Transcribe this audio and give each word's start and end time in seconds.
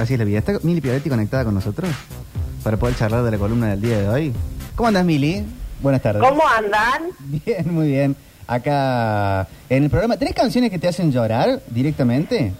Así 0.00 0.14
es 0.14 0.18
la 0.18 0.24
vida. 0.24 0.38
¿Está 0.38 0.54
Mili 0.62 0.80
Pioretti 0.80 1.10
conectada 1.10 1.44
con 1.44 1.52
nosotros? 1.52 1.90
Para 2.64 2.78
poder 2.78 2.96
charlar 2.96 3.22
de 3.22 3.30
la 3.32 3.36
columna 3.36 3.68
del 3.68 3.82
día 3.82 3.98
de 3.98 4.08
hoy. 4.08 4.32
¿Cómo 4.74 4.88
andas, 4.88 5.04
Mili? 5.04 5.44
Buenas 5.82 6.00
tardes. 6.00 6.22
¿Cómo 6.22 6.42
andan? 6.48 7.10
Bien, 7.18 7.74
muy 7.74 7.88
bien. 7.88 8.16
Acá 8.46 9.46
en 9.68 9.84
el 9.84 9.90
programa, 9.90 10.16
¿tres 10.16 10.34
canciones 10.34 10.70
que 10.70 10.78
te 10.78 10.88
hacen 10.88 11.12
llorar 11.12 11.60
directamente? 11.68 12.52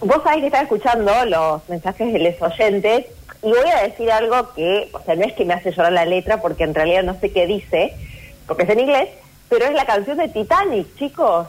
Vos 0.00 0.20
sabés 0.24 0.40
que 0.40 0.46
estaba 0.46 0.64
escuchando 0.64 1.12
los 1.26 1.68
mensajes 1.68 2.12
de 2.12 2.18
los 2.18 2.42
oyentes 2.42 3.06
y 3.42 3.48
voy 3.48 3.70
a 3.72 3.82
decir 3.84 4.10
algo 4.10 4.52
que, 4.54 4.90
o 4.92 5.00
sea, 5.04 5.14
no 5.14 5.24
es 5.24 5.32
que 5.34 5.44
me 5.44 5.54
hace 5.54 5.70
llorar 5.70 5.92
la 5.92 6.04
letra 6.04 6.42
porque 6.42 6.64
en 6.64 6.74
realidad 6.74 7.04
no 7.04 7.18
sé 7.20 7.30
qué 7.30 7.46
dice, 7.46 7.94
porque 8.48 8.64
es 8.64 8.70
en 8.70 8.80
inglés, 8.80 9.08
pero 9.48 9.64
es 9.64 9.74
la 9.74 9.86
canción 9.86 10.18
de 10.18 10.28
Titanic, 10.28 10.88
chicos. 10.98 11.46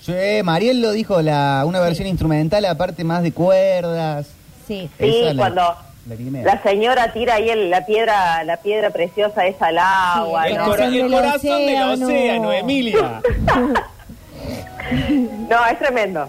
Sí, 0.00 0.12
Mariel 0.42 0.82
lo 0.82 0.90
dijo, 0.90 1.22
la, 1.22 1.62
una 1.66 1.80
versión 1.80 2.08
instrumental, 2.08 2.64
aparte 2.64 3.04
más 3.04 3.22
de 3.22 3.32
cuerdas. 3.32 4.35
Sí. 4.66 4.90
Sí, 4.98 5.20
Esa 5.22 5.32
la- 5.34 5.42
cuando 5.42 5.74
la 6.44 6.62
señora 6.62 7.12
tira 7.12 7.34
ahí 7.34 7.48
el- 7.50 7.68
la 7.70 7.84
piedra 7.84 8.44
la 8.44 8.56
piedra 8.58 8.90
preciosa 8.90 9.44
esa 9.46 9.66
al 9.66 9.78
agua, 9.78 10.44
Sí, 10.44 10.50
El, 10.52 10.58
¿no? 10.58 10.64
cora- 10.64 10.76
cora- 10.76 10.86
el 10.86 10.92
del 10.92 11.10
corazón 11.12 11.66
del 11.66 11.82
océano. 12.04 12.52
Emilia. 12.52 13.20
No, 15.50 15.66
es 15.70 15.78
tremendo. 15.78 16.28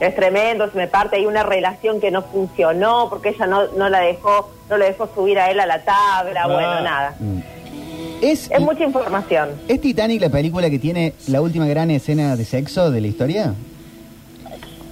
Es 0.00 0.14
tremendo, 0.16 0.70
se 0.70 0.76
me 0.78 0.86
parte 0.88 1.16
ahí 1.16 1.26
una 1.26 1.42
relación 1.42 2.00
que 2.00 2.10
no 2.10 2.22
funcionó 2.22 3.08
porque 3.10 3.30
ella 3.30 3.46
no, 3.46 3.66
no 3.76 3.90
la 3.90 4.00
dejó, 4.00 4.50
no 4.70 4.78
le 4.78 4.86
dejó 4.86 5.10
subir 5.14 5.38
a 5.38 5.50
él 5.50 5.60
a 5.60 5.66
la 5.66 5.82
tabla, 5.84 6.44
Ah. 6.44 6.46
bueno, 6.46 6.80
nada. 6.80 7.14
Mm. 7.20 7.38
Es, 8.22 8.50
Es 8.50 8.60
mucha 8.60 8.84
información. 8.84 9.50
¿Es 9.68 9.80
Titanic 9.80 10.20
la 10.22 10.30
película 10.30 10.70
que 10.70 10.78
tiene 10.78 11.12
la 11.28 11.42
última 11.42 11.66
gran 11.66 11.90
escena 11.90 12.34
de 12.36 12.44
sexo 12.46 12.90
de 12.90 13.00
la 13.02 13.06
historia? 13.08 13.52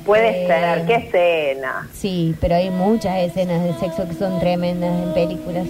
Puede 0.08 0.44
Eh. 0.44 0.46
ser, 0.46 0.86
qué 0.86 0.94
escena. 0.94 1.86
Sí, 1.92 2.34
pero 2.40 2.54
hay 2.54 2.70
muchas 2.70 3.18
escenas 3.18 3.62
de 3.62 3.74
sexo 3.74 4.08
que 4.08 4.14
son 4.14 4.40
tremendas 4.40 4.90
en 5.02 5.12
películas. 5.12 5.66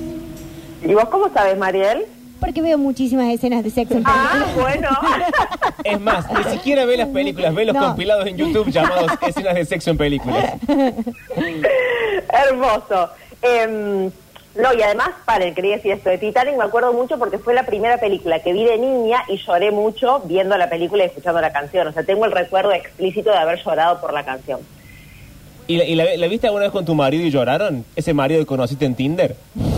¿Y 0.87 0.95
vos 0.95 1.07
cómo 1.09 1.29
sabes, 1.35 1.59
Mariel? 1.59 2.05
Porque 2.39 2.63
veo 2.63 2.79
muchísimas 2.79 3.35
escenas 3.35 3.65
de 3.65 3.71
sexo 3.71 3.97
en 3.97 4.05
Ah, 4.07 4.31
películas. 4.33 4.55
bueno. 4.55 4.89
Es 5.85 6.01
más, 6.01 6.25
ni 6.33 6.45
siquiera 6.53 6.85
ve 6.85 6.97
las 6.97 7.09
películas, 7.09 7.53
ve 7.53 7.65
los 7.65 7.75
No. 7.75 7.81
compilados 7.87 8.27
en 8.29 8.37
YouTube 8.37 8.71
llamados 8.71 9.11
escenas 9.27 9.57
de 9.57 9.65
sexo 9.65 9.91
en 9.91 9.97
películas. 9.99 10.53
Hermoso. 12.33 13.11
Em, 13.43 14.11
no, 14.59 14.75
y 14.75 14.83
además, 14.83 15.11
paren, 15.25 15.55
quería 15.55 15.77
decir 15.77 15.93
esto 15.93 16.11
de 16.11 16.19
Titanic, 16.19 16.57
me 16.57 16.65
acuerdo 16.65 16.93
mucho 16.93 17.19
porque 17.19 17.39
fue 17.39 17.55
la 17.55 17.65
primera 17.65 17.99
película 17.99 18.41
que 18.43 18.53
vi 18.53 18.65
de 18.65 18.77
niña 18.79 19.23
y 19.29 19.37
lloré 19.39 19.71
mucho 19.71 20.21
viendo 20.27 20.57
la 20.59 20.69
película 20.69 21.05
y 21.05 21.07
escuchando 21.07 21.41
la 21.41 21.53
canción. 21.53 21.87
O 21.87 21.93
sea, 21.93 22.03
tengo 22.03 22.25
el 22.25 22.33
recuerdo 22.33 22.73
explícito 22.73 23.31
de 23.31 23.37
haber 23.39 23.63
llorado 23.65 24.01
por 24.01 24.13
la 24.13 24.25
canción. 24.25 24.61
¿Y, 25.67 25.77
la, 25.77 25.85
y 25.85 25.95
la- 25.95 26.17
la 26.17 26.27
viste 26.29 26.47
alguna 26.47 26.65
vez 26.65 26.73
con 26.73 26.85
tu 26.85 26.95
marido 26.95 27.25
y 27.25 27.31
lloraron? 27.31 27.85
¿Ese 27.95 28.15
marido 28.15 28.41
que 28.41 28.47
conociste 28.47 28.85
en 28.87 28.95
Tinder? 28.95 29.37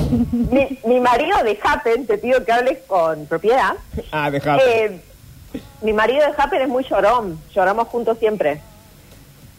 Mi, 0.09 0.79
mi 0.87 1.01
marido 1.01 1.37
de 1.43 1.59
Happen, 1.63 2.07
te 2.07 2.17
pido 2.19 2.45
que 2.45 2.53
hables 2.53 2.79
con 2.87 3.27
propiedad. 3.27 3.75
Ah, 4.13 4.31
dejá. 4.31 4.57
Eh, 4.59 5.01
mi 5.83 5.93
marido 5.93 6.25
de 6.25 6.33
Happen 6.37 6.63
es 6.63 6.69
muy 6.69 6.85
llorón, 6.85 7.39
lloramos 7.55 7.89
juntos 7.89 8.19
siempre. 8.19 8.61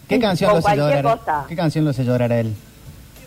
¿Qué 0.07 0.19
canción 0.19 0.49
Con 0.51 0.61
lo 0.61 0.67
hace 0.67 0.77
cualquier 0.77 1.03
llorar? 1.03 1.19
cosa. 1.19 1.45
¿Qué 1.47 1.55
canción 1.55 1.83
lo 1.85 1.91
hace 1.91 2.03
llorar 2.05 2.31
a 2.31 2.39
él? 2.39 2.53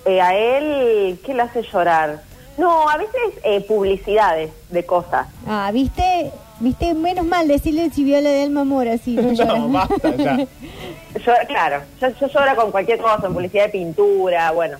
Eh, 0.05 0.20
a 0.20 0.34
él, 0.34 1.19
¿qué 1.24 1.34
le 1.34 1.42
hace 1.42 1.62
llorar? 1.62 2.22
No, 2.58 2.88
a 2.88 2.97
veces 2.97 3.20
eh, 3.42 3.60
publicidades 3.62 4.50
de 4.70 4.84
cosas. 4.84 5.27
Ah, 5.46 5.70
¿viste? 5.72 6.30
¿Viste? 6.61 6.94
Menos 6.94 7.27
mal 7.27 7.48
decirle 7.48 7.91
si 7.91 8.05
viola 8.05 8.30
de 8.30 8.42
alma 8.44 8.64
mora, 8.64 8.92
así 8.92 9.14
no 9.16 9.33
llora. 9.33 9.58
no, 9.58 9.69
basta 9.70 10.14
ya. 10.16 10.36
Yo, 10.36 11.33
claro, 11.48 11.83
yo, 12.00 12.08
yo 12.20 12.27
lloro 12.28 12.56
con 12.56 12.70
cualquier 12.70 12.98
cosa, 12.98 13.27
en 13.27 13.34
publicidad 13.34 13.64
de 13.64 13.70
pintura, 13.70 14.50
bueno. 14.52 14.78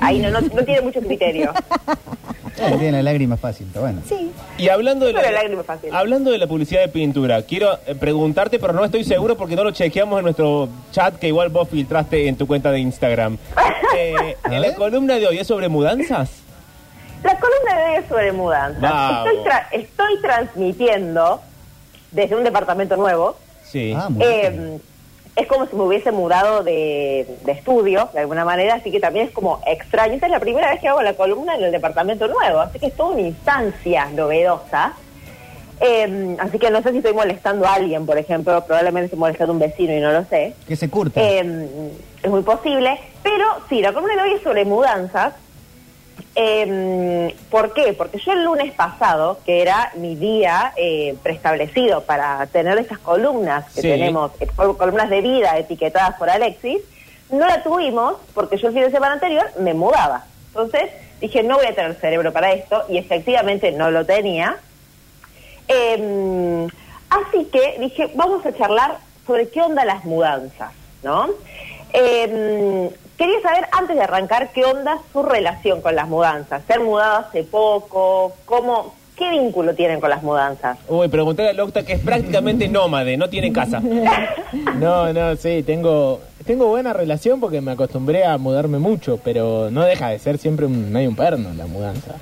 Ahí 0.00 0.18
no, 0.18 0.30
no, 0.30 0.40
no 0.40 0.64
tiene 0.64 0.80
mucho 0.80 1.00
criterio. 1.00 1.52
Eh, 2.68 2.76
tiene 2.78 2.92
la 2.98 3.02
lágrima 3.02 3.36
fácil, 3.36 3.66
pero 3.72 3.84
bueno. 3.84 4.00
Sí. 4.08 4.30
Y 4.58 4.68
hablando 4.68 5.06
de, 5.06 5.12
la, 5.12 5.30
lágrima 5.30 5.62
fácil. 5.64 5.90
hablando 5.94 6.30
de 6.30 6.38
la 6.38 6.46
publicidad 6.46 6.80
de 6.82 6.88
pintura, 6.88 7.42
quiero 7.42 7.78
eh, 7.86 7.94
preguntarte, 7.94 8.58
pero 8.58 8.72
no 8.72 8.84
estoy 8.84 9.04
seguro 9.04 9.36
porque 9.36 9.56
no 9.56 9.64
lo 9.64 9.70
chequeamos 9.72 10.18
en 10.18 10.24
nuestro 10.24 10.68
chat 10.92 11.16
que 11.16 11.28
igual 11.28 11.48
vos 11.48 11.68
filtraste 11.68 12.28
en 12.28 12.36
tu 12.36 12.46
cuenta 12.46 12.70
de 12.70 12.78
Instagram. 12.80 13.38
Eh, 13.94 14.38
en 14.50 14.62
la 14.62 14.74
columna 14.74 15.16
de 15.16 15.26
hoy 15.26 15.36
es 15.38 15.46
sobre 15.46 15.68
mudanzas. 15.68 16.30
La 17.22 17.38
columna 17.38 17.76
de 17.76 17.84
hoy 17.90 18.02
es 18.02 18.08
sobre 18.08 18.32
mudanza. 18.32 18.80
Vamos. 18.80 19.28
Estoy, 19.28 19.44
tra- 19.44 19.66
estoy 19.70 20.20
transmitiendo 20.22 21.40
desde 22.10 22.34
un 22.34 22.42
departamento 22.42 22.96
nuevo. 22.96 23.36
Sí. 23.64 23.92
Ah, 23.94 24.08
muy 24.08 24.26
bien. 24.26 24.82
Es 25.34 25.46
como 25.46 25.66
si 25.66 25.74
me 25.74 25.84
hubiese 25.84 26.12
mudado 26.12 26.62
de, 26.62 27.26
de 27.44 27.52
estudio, 27.52 28.10
de 28.12 28.20
alguna 28.20 28.44
manera, 28.44 28.74
así 28.74 28.90
que 28.90 29.00
también 29.00 29.26
es 29.28 29.32
como 29.32 29.60
extraño. 29.66 30.14
Esta 30.14 30.26
es 30.26 30.32
la 30.32 30.40
primera 30.40 30.70
vez 30.70 30.80
que 30.80 30.88
hago 30.88 31.00
la 31.00 31.14
columna 31.14 31.54
en 31.54 31.64
el 31.64 31.72
departamento 31.72 32.28
nuevo, 32.28 32.60
así 32.60 32.78
que 32.78 32.86
es 32.86 32.96
toda 32.96 33.10
una 33.10 33.22
instancia 33.22 34.06
novedosa. 34.06 34.92
Eh, 35.80 36.36
así 36.38 36.58
que 36.58 36.70
no 36.70 36.82
sé 36.82 36.90
si 36.92 36.98
estoy 36.98 37.14
molestando 37.14 37.66
a 37.66 37.74
alguien, 37.74 38.06
por 38.06 38.18
ejemplo, 38.18 38.62
probablemente 38.64 39.06
estoy 39.06 39.18
molestando 39.18 39.52
a 39.52 39.54
un 39.54 39.60
vecino 39.60 39.92
y 39.92 40.00
no 40.00 40.12
lo 40.12 40.24
sé. 40.26 40.54
Que 40.68 40.76
se 40.76 40.88
curta. 40.88 41.20
Eh, 41.20 41.90
es 42.22 42.30
muy 42.30 42.42
posible, 42.42 43.00
pero 43.22 43.46
sí, 43.68 43.80
la 43.80 43.92
columna 43.92 44.14
de 44.14 44.30
hoy 44.30 44.36
es 44.36 44.42
sobre 44.42 44.64
mudanzas. 44.64 45.34
Eh, 46.34 47.34
¿Por 47.50 47.74
qué? 47.74 47.92
Porque 47.92 48.18
yo 48.18 48.32
el 48.32 48.44
lunes 48.44 48.72
pasado, 48.72 49.38
que 49.44 49.60
era 49.60 49.92
mi 49.96 50.16
día 50.16 50.72
eh, 50.76 51.14
preestablecido 51.22 52.02
para 52.04 52.46
tener 52.46 52.78
estas 52.78 52.98
columnas 52.98 53.66
que 53.74 53.82
Sí. 53.82 53.88
tenemos, 53.88 54.32
eh, 54.40 54.46
col- 54.56 54.76
columnas 54.78 55.10
de 55.10 55.20
vida 55.20 55.58
etiquetadas 55.58 56.14
por 56.16 56.30
Alexis, 56.30 56.78
no 57.30 57.46
la 57.46 57.62
tuvimos 57.62 58.14
porque 58.34 58.56
yo 58.56 58.68
el 58.68 58.74
fin 58.74 58.82
de 58.84 58.90
semana 58.90 59.14
anterior 59.14 59.46
me 59.58 59.74
mudaba. 59.74 60.24
Entonces 60.48 60.90
dije, 61.20 61.42
no 61.42 61.56
voy 61.56 61.66
a 61.66 61.74
tener 61.74 61.94
cerebro 61.96 62.32
para 62.32 62.52
esto 62.52 62.84
y 62.88 62.96
efectivamente 62.98 63.70
no 63.72 63.90
lo 63.90 64.06
tenía. 64.06 64.56
Eh, 65.68 66.66
así 67.10 67.44
que 67.52 67.76
dije, 67.78 68.10
vamos 68.14 68.44
a 68.46 68.54
charlar 68.56 68.98
sobre 69.26 69.48
qué 69.48 69.60
onda 69.62 69.84
las 69.84 70.04
mudanzas, 70.04 70.72
¿no? 71.02 71.28
Eh, 71.92 72.90
quería 73.22 73.40
saber, 73.40 73.68
antes 73.70 73.94
de 73.94 74.02
arrancar, 74.02 74.50
qué 74.52 74.64
onda 74.64 74.98
su 75.12 75.22
relación 75.22 75.80
con 75.80 75.94
las 75.94 76.08
mudanzas. 76.08 76.64
Ser 76.66 76.80
mudado 76.80 77.18
hace 77.18 77.44
poco, 77.44 78.32
cómo, 78.44 78.94
qué 79.16 79.30
vínculo 79.30 79.76
tienen 79.76 80.00
con 80.00 80.10
las 80.10 80.24
mudanzas. 80.24 80.76
Uy, 80.88 81.06
pregunté 81.06 81.48
a 81.48 81.52
Locta 81.52 81.84
que 81.84 81.92
es 81.92 82.00
prácticamente 82.00 82.66
nómade, 82.68 83.16
no 83.16 83.28
tiene 83.28 83.52
casa. 83.52 83.80
No, 84.78 85.12
no, 85.12 85.36
sí, 85.36 85.62
tengo, 85.62 86.20
tengo 86.44 86.66
buena 86.66 86.92
relación 86.92 87.38
porque 87.40 87.60
me 87.60 87.72
acostumbré 87.72 88.24
a 88.24 88.36
mudarme 88.38 88.78
mucho, 88.78 89.18
pero 89.22 89.70
no 89.70 89.82
deja 89.82 90.08
de 90.08 90.18
ser 90.18 90.38
siempre 90.38 90.66
un, 90.66 90.90
medio 90.92 91.08
un 91.08 91.16
perno 91.16 91.54
la 91.54 91.66
mudanza. 91.66 92.16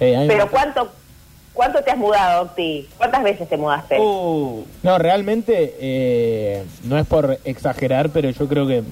Eh, 0.00 0.24
Pero 0.28 0.48
¿cuánto, 0.48 0.88
cuánto 1.52 1.82
te 1.82 1.90
has 1.90 1.98
mudado, 1.98 2.42
Octi? 2.44 2.88
¿Cuántas 2.96 3.22
veces 3.24 3.48
te 3.48 3.56
mudaste? 3.56 3.98
Uh, 3.98 4.64
No, 4.82 4.98
realmente 4.98 5.74
eh, 5.80 6.64
no 6.84 6.98
es 6.98 7.06
por 7.06 7.38
exagerar, 7.44 8.10
pero 8.10 8.30
yo 8.30 8.48
creo 8.48 8.66
que 8.66 8.84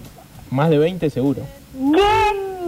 más 0.53 0.71
de 0.71 0.79
20 0.79 1.11
seguro. 1.11 1.43
¿Qué? 1.73 2.01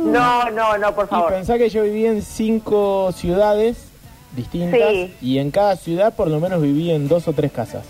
No, 0.05 0.51
no, 0.51 0.77
no, 0.79 0.95
por 0.95 1.07
Y 1.07 1.09
favor. 1.09 1.33
pensá 1.33 1.57
que 1.59 1.69
yo 1.69 1.83
viví 1.83 2.05
en 2.07 2.23
cinco 2.23 3.11
ciudades 3.13 3.77
distintas 4.37 4.81
Sí. 4.91 5.15
y 5.23 5.39
en 5.39 5.51
cada 5.51 5.77
ciudad 5.77 6.13
por 6.15 6.29
lo 6.29 6.41
menos 6.41 6.61
viví 6.61 6.91
en 6.91 7.09
dos 7.09 7.29
o 7.29 7.33
tres 7.33 7.53
casas. 7.53 7.85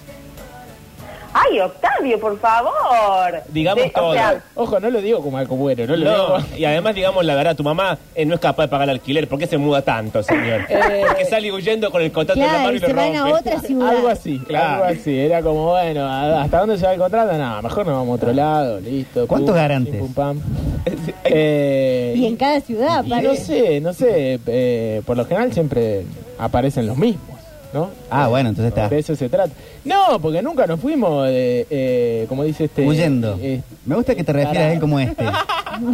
Ay, 1.37 1.59
Octavio, 1.59 2.21
por 2.21 2.39
favor. 2.39 3.43
Digamos 3.49 3.83
De- 3.83 3.91
o 3.91 3.93
todo. 3.93 4.12
sea, 4.15 4.41
Ojo, 4.55 4.78
no 4.78 4.89
lo 4.89 5.00
digo 5.03 5.21
como 5.21 5.37
algo 5.37 5.56
bueno, 5.56 5.84
no 5.87 5.97
lo 5.97 6.05
no, 6.05 6.39
digo... 6.39 6.56
y 6.56 6.65
además 6.65 6.95
digamos 6.95 7.25
la 7.25 7.34
verdad, 7.34 7.56
tu 7.56 7.65
mamá 7.65 7.99
eh, 8.15 8.25
no 8.25 8.34
es 8.34 8.41
capaz 8.41 8.62
de 8.65 8.69
pagar 8.69 8.84
el 8.89 8.95
alquiler. 8.95 9.27
¿Por 9.28 9.39
qué 9.41 9.47
se 9.49 9.59
muda 9.59 9.83
tanto, 9.83 10.22
señor? 10.22 10.61
Eh, 10.71 11.03
Porque 11.06 11.25
sale 11.25 11.50
huyendo 11.53 11.91
con 11.91 12.03
el 12.03 12.12
contrato 12.12 12.39
en 12.41 12.47
la 12.47 12.53
Claro, 12.53 12.65
mano 12.67 12.77
y 12.77 12.81
lo 12.81 12.87
se 12.87 12.93
van 12.93 13.17
a 13.17 13.21
rompe. 13.25 13.39
otra 13.50 13.61
ciudad. 13.67 13.89
Algo 13.89 14.09
así, 14.09 14.39
Claro. 14.47 14.84
algo 14.84 15.00
así. 15.00 15.19
Era 15.19 15.43
como, 15.43 15.71
bueno, 15.71 16.05
¿a- 16.06 16.43
¿hasta 16.43 16.61
dónde 16.61 16.78
se 16.78 16.87
va 16.87 16.93
el 16.95 17.00
contrato? 17.00 17.33
No, 17.37 17.62
mejor 17.62 17.87
nos 17.87 17.95
vamos 17.97 18.09
a 18.11 18.15
otro 18.15 18.33
lado, 18.33 18.81
listo. 18.81 19.27
¿Cuántos 19.27 19.51
pum, 19.51 19.56
garantes? 19.56 19.93
pim, 19.95 20.01
pum, 20.01 20.15
pam. 20.15 20.41
Eh, 21.25 22.15
Y 22.16 22.27
en 22.27 22.37
cada 22.37 22.60
ciudad, 22.60 23.03
y 23.04 23.13
aparte. 23.13 23.28
no 23.28 23.34
sé, 23.34 23.80
no 23.80 23.92
sé, 23.92 24.39
eh, 24.47 25.03
por 25.04 25.16
lo 25.16 25.25
general 25.25 25.53
siempre 25.53 26.04
aparecen 26.39 26.87
los 26.87 26.97
mismos, 26.97 27.34
¿no? 27.74 27.91
Ah, 28.10 28.28
bueno, 28.28 28.48
entonces 28.50 28.71
está. 28.72 28.88
De 28.88 28.98
eso 29.00 29.15
se 29.16 29.28
trata. 29.28 29.53
No, 29.84 30.18
porque 30.22 30.41
nunca 30.41 30.66
nos 30.66 30.80
fuimos, 30.80 31.26
eh, 31.28 31.66
eh, 31.68 32.24
como 32.28 32.44
dice 32.44 32.65
este... 32.65 32.86
Huyendo. 32.86 33.36
eh, 33.42 33.60
Me 33.84 33.97
gusta 33.97 34.15
que 34.15 34.24
te 34.24 34.32
refieras 34.32 34.56
a 34.56 34.72
él 34.72 34.80
como 34.80 34.98
este. 35.00 35.24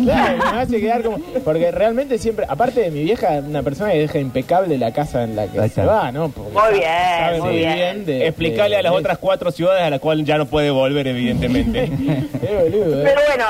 Claro, 0.04 0.36
me 0.52 0.60
hace 0.60 0.78
quedar 0.78 1.02
como. 1.02 1.16
Porque 1.42 1.70
realmente 1.70 2.18
siempre, 2.18 2.44
aparte 2.46 2.82
de 2.82 2.90
mi 2.90 3.02
vieja, 3.02 3.40
una 3.42 3.62
persona 3.62 3.90
que 3.92 4.00
deja 4.00 4.18
impecable 4.18 4.76
la 4.76 4.92
casa 4.92 5.24
en 5.24 5.34
la 5.34 5.46
que 5.46 5.70
se 5.70 5.82
va, 5.86 6.12
¿no? 6.12 6.28
Porque 6.28 6.52
Muy 6.52 6.78
bien, 6.80 6.84
sabe 7.18 7.40
muy 7.40 7.56
bien. 7.56 8.04
de- 8.04 8.26
Explicarle 8.26 8.72
de- 8.74 8.80
a 8.80 8.82
las 8.82 8.92
de- 8.92 8.98
otras 8.98 9.16
cuatro 9.16 9.50
ciudades 9.50 9.82
a 9.82 9.88
las 9.88 9.98
cuales 10.00 10.26
ya 10.26 10.36
no 10.36 10.44
puede 10.44 10.68
volver, 10.68 11.06
evidentemente. 11.06 11.86
Qué 11.96 12.56
boludo, 12.62 13.00
¿eh? 13.00 13.04
Pero 13.06 13.20
bueno, 13.26 13.44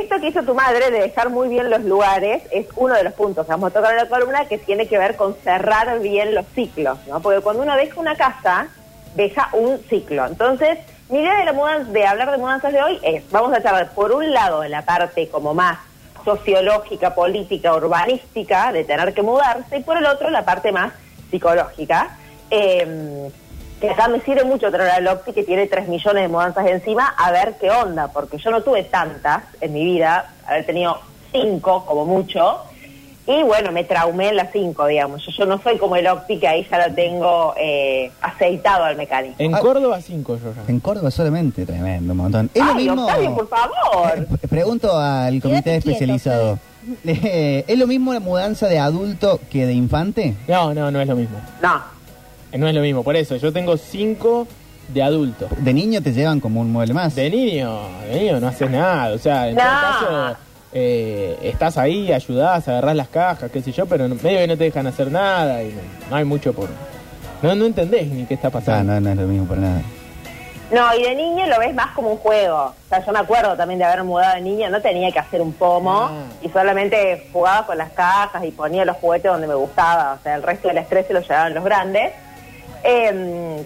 esto 0.00 0.20
que 0.20 0.28
hizo 0.28 0.42
tu 0.42 0.54
madre 0.54 0.90
de 0.90 1.00
dejar 1.00 1.30
muy 1.30 1.48
bien 1.48 1.70
los 1.70 1.82
lugares 1.82 2.42
es 2.50 2.66
uno 2.76 2.94
de 2.94 3.04
los 3.04 3.12
puntos 3.14 3.46
vamos 3.46 3.70
a 3.70 3.74
tocar 3.74 3.92
en 3.92 3.98
la 3.98 4.08
columna 4.08 4.46
que 4.46 4.58
tiene 4.58 4.86
que 4.86 4.98
ver 4.98 5.16
con 5.16 5.34
cerrar 5.36 5.98
bien 6.00 6.34
los 6.34 6.46
ciclos, 6.54 6.98
¿no? 7.08 7.20
Porque 7.20 7.40
cuando 7.40 7.62
uno 7.62 7.76
deja 7.76 8.00
una 8.00 8.16
casa, 8.16 8.68
deja 9.14 9.48
un 9.52 9.78
ciclo. 9.88 10.26
Entonces, 10.26 10.78
mi 11.08 11.20
idea 11.20 11.38
de, 11.38 11.44
la 11.44 11.52
mudanza, 11.52 11.90
de 11.90 12.06
hablar 12.06 12.30
de 12.30 12.38
mudanzas 12.38 12.72
de 12.72 12.82
hoy 12.82 12.98
es, 13.02 13.30
vamos 13.30 13.52
a 13.52 13.62
charlar 13.62 13.90
por 13.90 14.12
un 14.12 14.32
lado 14.32 14.60
de 14.60 14.68
la 14.68 14.82
parte 14.82 15.28
como 15.28 15.54
más 15.54 15.78
sociológica, 16.24 17.14
política, 17.14 17.74
urbanística 17.74 18.72
de 18.72 18.84
tener 18.84 19.14
que 19.14 19.22
mudarse 19.22 19.78
y 19.78 19.82
por 19.82 19.96
el 19.96 20.06
otro 20.06 20.30
la 20.30 20.44
parte 20.44 20.72
más 20.72 20.92
psicológica. 21.30 22.16
eh, 22.50 23.30
que 23.80 23.90
acá 23.90 24.08
me 24.08 24.20
sirve 24.20 24.44
mucho 24.44 24.70
traer 24.70 24.90
al 24.90 25.06
Opti 25.08 25.32
que 25.32 25.42
tiene 25.42 25.66
3 25.66 25.88
millones 25.88 26.22
de 26.22 26.28
mudanzas 26.28 26.66
encima 26.66 27.08
a 27.16 27.30
ver 27.30 27.54
qué 27.60 27.70
onda, 27.70 28.08
porque 28.08 28.38
yo 28.38 28.50
no 28.50 28.62
tuve 28.62 28.84
tantas 28.84 29.42
en 29.60 29.72
mi 29.72 29.84
vida, 29.84 30.32
haber 30.46 30.64
tenido 30.66 30.98
5 31.32 31.84
como 31.86 32.04
mucho, 32.06 32.58
y 33.28 33.42
bueno, 33.42 33.72
me 33.72 33.82
traumé 33.82 34.28
en 34.28 34.36
las 34.36 34.52
5, 34.52 34.86
digamos. 34.86 35.26
Yo, 35.26 35.32
yo 35.32 35.46
no 35.46 35.60
soy 35.60 35.78
como 35.78 35.96
el 35.96 36.06
Opti 36.06 36.38
que 36.38 36.46
ahí 36.46 36.64
ya 36.70 36.86
lo 36.88 36.94
tengo 36.94 37.54
eh, 37.58 38.10
aceitado 38.22 38.84
al 38.84 38.96
mecanismo. 38.96 39.34
En 39.40 39.52
Ah. 39.54 39.58
Córdoba 39.58 40.00
5 40.00 40.38
yo 40.38 40.54
ya. 40.54 40.62
En 40.68 40.78
Córdoba 40.78 41.10
solamente, 41.10 41.66
tremendo, 41.66 42.12
un 42.12 42.18
montón. 42.18 42.50
Es 42.54 42.64
lo 42.64 42.74
mismo. 42.76 43.02
Octavio, 43.02 43.34
por 43.34 43.48
favor. 43.48 44.26
Pregunto 44.48 44.96
al 44.96 45.40
comité 45.42 45.62
Quédate 45.62 45.62
quieto, 45.62 45.90
especializado. 45.90 46.58
Eh, 47.04 47.64
¿Es 47.66 47.76
lo 47.80 47.88
mismo 47.88 48.12
la 48.14 48.20
mudanza 48.20 48.68
de 48.68 48.78
adulto 48.78 49.40
que 49.50 49.66
de 49.66 49.72
infante? 49.72 50.34
No, 50.46 50.72
no, 50.72 50.92
no 50.92 51.00
es 51.00 51.08
lo 51.08 51.16
mismo. 51.16 51.36
No. 51.60 51.95
Eh, 52.56 52.58
No 52.58 52.68
es 52.68 52.74
lo 52.74 52.80
mismo. 52.80 53.02
Por 53.02 53.16
eso, 53.16 53.36
yo 53.36 53.52
tengo 53.52 53.76
5 53.76 54.46
de 54.88 55.02
adulto. 55.02 55.48
De 55.58 55.72
niño 55.74 56.00
te 56.02 56.12
llevan 56.12 56.40
como 56.40 56.60
un 56.60 56.72
mueble 56.72 56.94
más. 56.94 57.14
De 57.14 57.28
niño, 57.30 57.80
de 58.10 58.18
niño 58.20 58.40
no 58.40 58.48
haces 58.48 58.70
nada. 58.70 59.14
O 59.14 59.18
sea, 59.18 59.48
en 59.48 59.56
No. 59.56 59.60
todo 59.62 59.70
caso, 59.70 60.36
eh, 60.72 61.38
estás 61.42 61.76
ahí, 61.78 62.12
ayudás, 62.12 62.66
agarrás 62.68 62.96
las 62.96 63.08
cajas, 63.08 63.50
qué 63.50 63.62
sé 63.62 63.72
yo, 63.72 63.86
pero 63.86 64.08
medio 64.08 64.38
que 64.38 64.46
no 64.46 64.56
te 64.56 64.64
dejan 64.64 64.86
hacer 64.86 65.10
nada 65.10 65.62
y 65.62 65.68
no, 65.68 65.80
no 66.10 66.16
hay 66.16 66.24
mucho 66.24 66.52
por. 66.52 66.68
No, 67.42 67.54
no 67.54 67.66
entendés 67.66 68.06
ni 68.08 68.24
qué 68.24 68.34
está 68.34 68.48
Ah, 68.48 68.52
pasando. 68.52 68.92
no, 68.94 69.00
no 69.00 69.10
es 69.10 69.16
lo 69.16 69.26
mismo 69.26 69.46
para 69.46 69.60
nada. 69.60 69.82
No, 70.72 70.96
y 70.98 71.02
de 71.04 71.14
niño 71.14 71.46
lo 71.46 71.60
ves 71.60 71.72
más 71.74 71.94
como 71.94 72.10
un 72.10 72.16
juego. 72.18 72.56
O 72.56 72.88
sea, 72.88 73.04
yo 73.04 73.12
me 73.12 73.20
acuerdo 73.20 73.56
también 73.56 73.78
de 73.78 73.84
haber 73.84 74.02
mudado 74.02 74.34
de 74.34 74.40
niño, 74.40 74.68
no 74.68 74.80
tenía 74.80 75.12
que 75.12 75.18
hacer 75.20 75.40
un 75.40 75.52
pomo 75.52 76.06
Ah. 76.10 76.10
y 76.42 76.48
solamente 76.48 77.28
jugaba 77.32 77.66
con 77.66 77.78
las 77.78 77.90
cajas 77.92 78.44
y 78.44 78.50
ponía 78.50 78.84
los 78.84 78.96
juguetes 78.96 79.30
donde 79.30 79.46
me 79.46 79.54
gustaba. 79.54 80.14
O 80.18 80.22
sea, 80.22 80.34
el 80.34 80.42
resto 80.42 80.68
del 80.68 80.78
estrés 80.78 81.06
se 81.06 81.12
lo 81.12 81.20
llevaban 81.20 81.54
los 81.54 81.62
grandes. 81.64 82.12
Eh, 82.86 83.64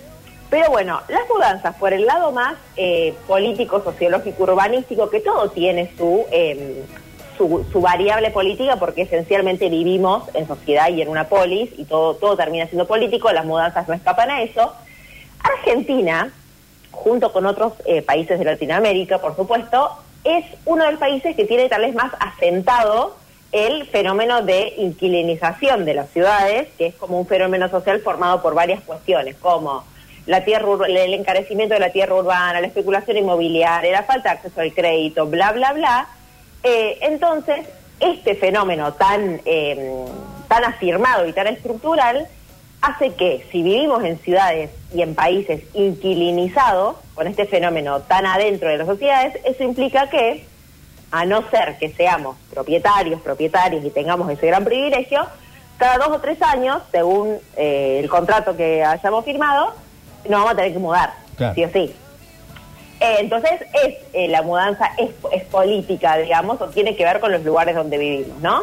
pero 0.51 0.69
bueno, 0.69 1.01
las 1.09 1.29
mudanzas 1.29 1.77
por 1.77 1.93
el 1.93 2.05
lado 2.05 2.33
más 2.33 2.57
eh, 2.77 3.15
político, 3.29 3.81
sociológico, 3.83 4.43
urbanístico, 4.43 5.09
que 5.09 5.21
todo 5.21 5.49
tiene 5.51 5.93
su, 5.97 6.27
eh, 6.33 6.85
su, 7.39 7.65
su 7.71 7.81
variable 7.81 8.33
política 8.33 8.77
porque 8.77 9.03
esencialmente 9.03 9.69
vivimos 9.69 10.25
en 10.35 10.49
sociedad 10.49 10.89
y 10.89 11.03
en 11.03 11.09
una 11.09 11.29
polis 11.29 11.71
y 11.79 11.85
todo, 11.85 12.15
todo 12.15 12.37
termina 12.37 12.67
siendo 12.67 12.89
político, 12.89 13.31
las 13.31 13.45
mudanzas 13.45 13.87
no 13.87 13.95
escapan 13.95 14.29
a 14.31 14.43
eso. 14.43 14.75
Argentina, 15.39 16.33
junto 16.91 17.33
con 17.33 17.47
otros 17.47 17.75
eh, 17.85 18.03
países 18.03 18.37
de 18.41 18.45
Latinoamérica, 18.45 19.19
por 19.19 19.37
supuesto, 19.37 19.99
es 20.25 20.45
uno 20.65 20.85
de 20.85 20.91
los 20.91 21.01
países 21.01 21.37
que 21.37 21.45
tiene 21.45 21.69
tal 21.69 21.83
vez 21.83 21.95
más 21.95 22.13
asentado 22.19 23.17
el 23.53 23.87
fenómeno 23.87 24.43
de 24.43 24.75
inquilinización 24.79 25.85
de 25.85 25.95
las 25.95 26.11
ciudades, 26.11 26.69
que 26.79 26.87
es 26.87 26.95
como 26.95 27.19
un 27.19 27.27
fenómeno 27.27 27.69
social 27.69 28.01
formado 28.01 28.43
por 28.43 28.55
varias 28.55 28.81
cuestiones, 28.83 29.37
como 29.37 29.85
la 30.27 30.45
tierra, 30.45 30.69
el 30.87 31.15
encarecimiento 31.15 31.75
de 31.75 31.81
la 31.81 31.91
tierra 31.91 32.15
urbana, 32.15 32.61
la 32.61 32.67
especulación 32.67 33.17
inmobiliaria, 33.17 33.91
la 33.91 34.05
falta 34.05 34.31
de 34.31 34.37
acceso 34.37 34.61
al 34.61 34.73
crédito, 34.73 35.27
bla, 35.27 35.53
bla, 35.53 35.73
bla. 35.73 36.09
Eh, 36.63 36.99
entonces, 37.03 37.67
este 37.99 38.35
fenómeno 38.35 38.93
tan, 38.93 39.41
eh, 39.45 40.05
tan 40.49 40.65
afirmado 40.65 41.27
y 41.27 41.33
tan 41.33 41.47
estructural 41.49 42.29
hace 42.81 43.15
que 43.15 43.47
si 43.51 43.63
vivimos 43.63 44.05
en 44.05 44.19
ciudades 44.19 44.71
y 44.95 45.03
en 45.03 45.15
países 45.15 45.63
inquilinizados, 45.75 46.97
con 47.15 47.27
este 47.27 47.47
fenómeno 47.47 48.01
tan 48.01 48.25
adentro 48.25 48.69
de 48.69 48.79
las 48.79 48.87
sociedades, 48.87 49.39
eso 49.45 49.63
implica 49.65 50.09
que, 50.09 50.47
a 51.11 51.25
no 51.25 51.49
ser 51.51 51.77
que 51.79 51.91
seamos 51.93 52.37
propietarios, 52.53 53.21
propietarios 53.21 53.85
y 53.85 53.91
tengamos 53.91 54.31
ese 54.31 54.47
gran 54.47 54.65
privilegio, 54.65 55.27
cada 55.77 55.99
dos 55.99 56.09
o 56.17 56.21
tres 56.21 56.41
años, 56.43 56.83
según 56.93 57.39
eh, 57.57 58.01
el 58.03 58.09
contrato 58.09 58.57
que 58.57 58.85
hayamos 58.85 59.25
firmado, 59.25 59.75
nos 60.29 60.33
vamos 60.41 60.53
a 60.53 60.57
tener 60.57 60.73
que 60.73 60.79
mudar, 60.79 61.15
Claro. 61.37 61.55
sí 61.55 61.65
o 61.65 61.69
sí. 61.71 61.95
Eh, 63.01 63.17
entonces, 63.21 63.53
es 63.83 63.95
eh, 64.13 64.29
la 64.29 64.43
mudanza 64.43 64.91
es, 64.99 65.09
es 65.33 65.43
política, 65.45 66.19
digamos, 66.19 66.61
o 66.61 66.69
tiene 66.69 66.95
que 66.97 67.05
ver 67.05 67.19
con 67.19 67.33
los 67.33 67.43
lugares 67.45 67.75
donde 67.75 67.97
vivimos, 67.97 68.39
¿no? 68.41 68.63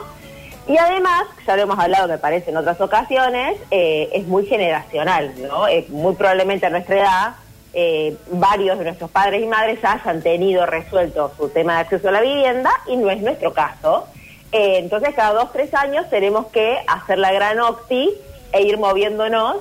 Y 0.68 0.78
además, 0.78 1.24
ya 1.48 1.56
lo 1.56 1.64
hemos 1.64 1.80
hablado, 1.80 2.08
me 2.08 2.18
parece, 2.20 2.52
en 2.52 2.58
otras 2.58 2.80
ocasiones, 2.80 3.58
eh, 3.72 4.10
es 4.14 4.28
muy 4.28 4.46
generacional, 4.46 5.34
¿no? 5.42 5.64
Muy 5.90 6.14
probablemente 6.16 6.66
a 6.68 6.70
nuestra 6.70 6.98
edad, 7.00 7.36
eh, 7.80 8.18
varios 8.32 8.80
de 8.80 8.86
nuestros 8.86 9.12
padres 9.12 9.44
y 9.44 9.46
madres 9.46 9.80
ya 9.84 9.94
hayan 9.94 10.24
tenido 10.24 10.66
resuelto 10.66 11.32
su 11.38 11.50
tema 11.50 11.76
de 11.76 11.82
acceso 11.82 12.10
a 12.10 12.12
la 12.12 12.22
vivienda 12.22 12.72
y 12.88 12.96
no 12.98 13.12
es 13.12 13.22
nuestro 13.22 13.54
caso. 13.54 14.08
Eh, 14.52 14.80
entonces, 14.80 15.14
cada 15.14 15.34
dos, 15.34 15.54
tres 15.54 15.72
años 15.76 16.10
tenemos 16.10 16.48
que 16.48 16.80
hacer 16.88 17.20
la 17.20 17.32
gran 17.32 17.60
octi 17.60 18.10
e 18.52 18.64
ir 18.64 18.80
moviéndonos 18.80 19.58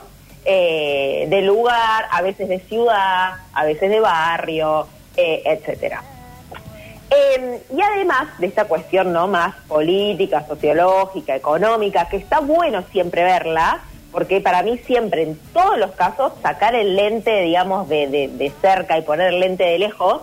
eh, 0.46 1.26
de 1.28 1.42
lugar, 1.42 2.06
a 2.10 2.22
veces 2.22 2.48
de 2.48 2.60
ciudad, 2.60 3.34
a 3.52 3.64
veces 3.66 3.90
de 3.90 4.00
barrio, 4.00 4.86
etcétera. 5.14 6.02
Eh, 7.10 7.62
y 7.70 7.82
además 7.82 8.28
de 8.38 8.46
esta 8.46 8.64
cuestión 8.64 9.12
no 9.12 9.28
más 9.28 9.54
política, 9.68 10.46
sociológica, 10.46 11.36
económica, 11.36 12.08
que 12.08 12.16
está 12.16 12.40
bueno 12.40 12.82
siempre 12.92 13.24
verla, 13.24 13.82
porque 14.16 14.40
para 14.40 14.62
mí 14.62 14.78
siempre, 14.86 15.24
en 15.24 15.38
todos 15.52 15.76
los 15.76 15.90
casos, 15.90 16.32
sacar 16.42 16.74
el 16.74 16.96
lente, 16.96 17.42
digamos, 17.42 17.86
de, 17.86 18.06
de- 18.06 18.28
de 18.28 18.50
cerca 18.62 18.96
y 18.96 19.02
poner 19.02 19.34
el 19.34 19.40
lente 19.40 19.62
de 19.64 19.78
lejos, 19.78 20.22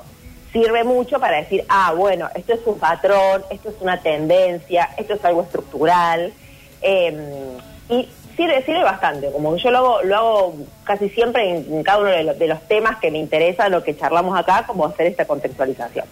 sirve 0.52 0.84
mucho 0.84 1.20
para 1.20 1.38
decir, 1.38 1.64
ah, 1.70 1.94
bueno, 1.96 2.28
esto 2.34 2.54
es 2.56 2.62
un 2.66 2.80
patrón, 2.80 3.44
esto 3.52 3.70
es 3.70 3.76
una 3.82 4.02
tendencia, 4.02 4.90
esto 4.98 5.14
es 5.14 5.24
algo 5.24 5.44
estructural. 5.44 6.34
eh, 6.82 7.56
y 7.88 8.10
sirve, 8.36 8.64
sirve 8.66 8.82
bastante, 8.84 9.32
como 9.32 9.56
yo 9.58 9.70
lo 9.70 9.78
hago, 9.78 10.02
lo 10.02 10.16
hago 10.18 10.54
casi 10.86 11.10
siempre 11.10 11.58
en, 11.58 11.84
cada 11.84 12.00
uno 12.00 12.10
de 12.10 12.24
los, 12.24 12.40
de 12.40 12.48
los 12.48 12.62
temas 12.68 12.98
que 12.98 13.12
me 13.12 13.20
interesan, 13.20 13.72
lo 13.72 13.84
que 13.84 13.96
charlamos 13.96 14.36
acá, 14.40 14.64
como 14.66 14.88
hacer 14.88 15.06
esta 15.06 15.26
contextualización. 15.26 16.06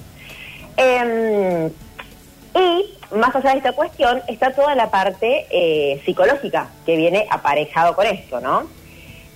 Eh, 0.78 1.72
y 2.56 3.15
más 3.15 3.36
allá 3.36 3.51
de 3.51 3.57
esta 3.57 3.71
cuestión 3.74 4.21
está 4.27 4.53
toda 4.53 4.75
la 4.75 4.89
parte 4.92 5.45
eh, 5.50 6.01
psicológica 6.06 6.69
que 6.86 6.95
viene 6.98 7.27
aparejado 7.30 7.95
con 7.95 8.06
esto, 8.07 8.39
¿no? 8.42 8.68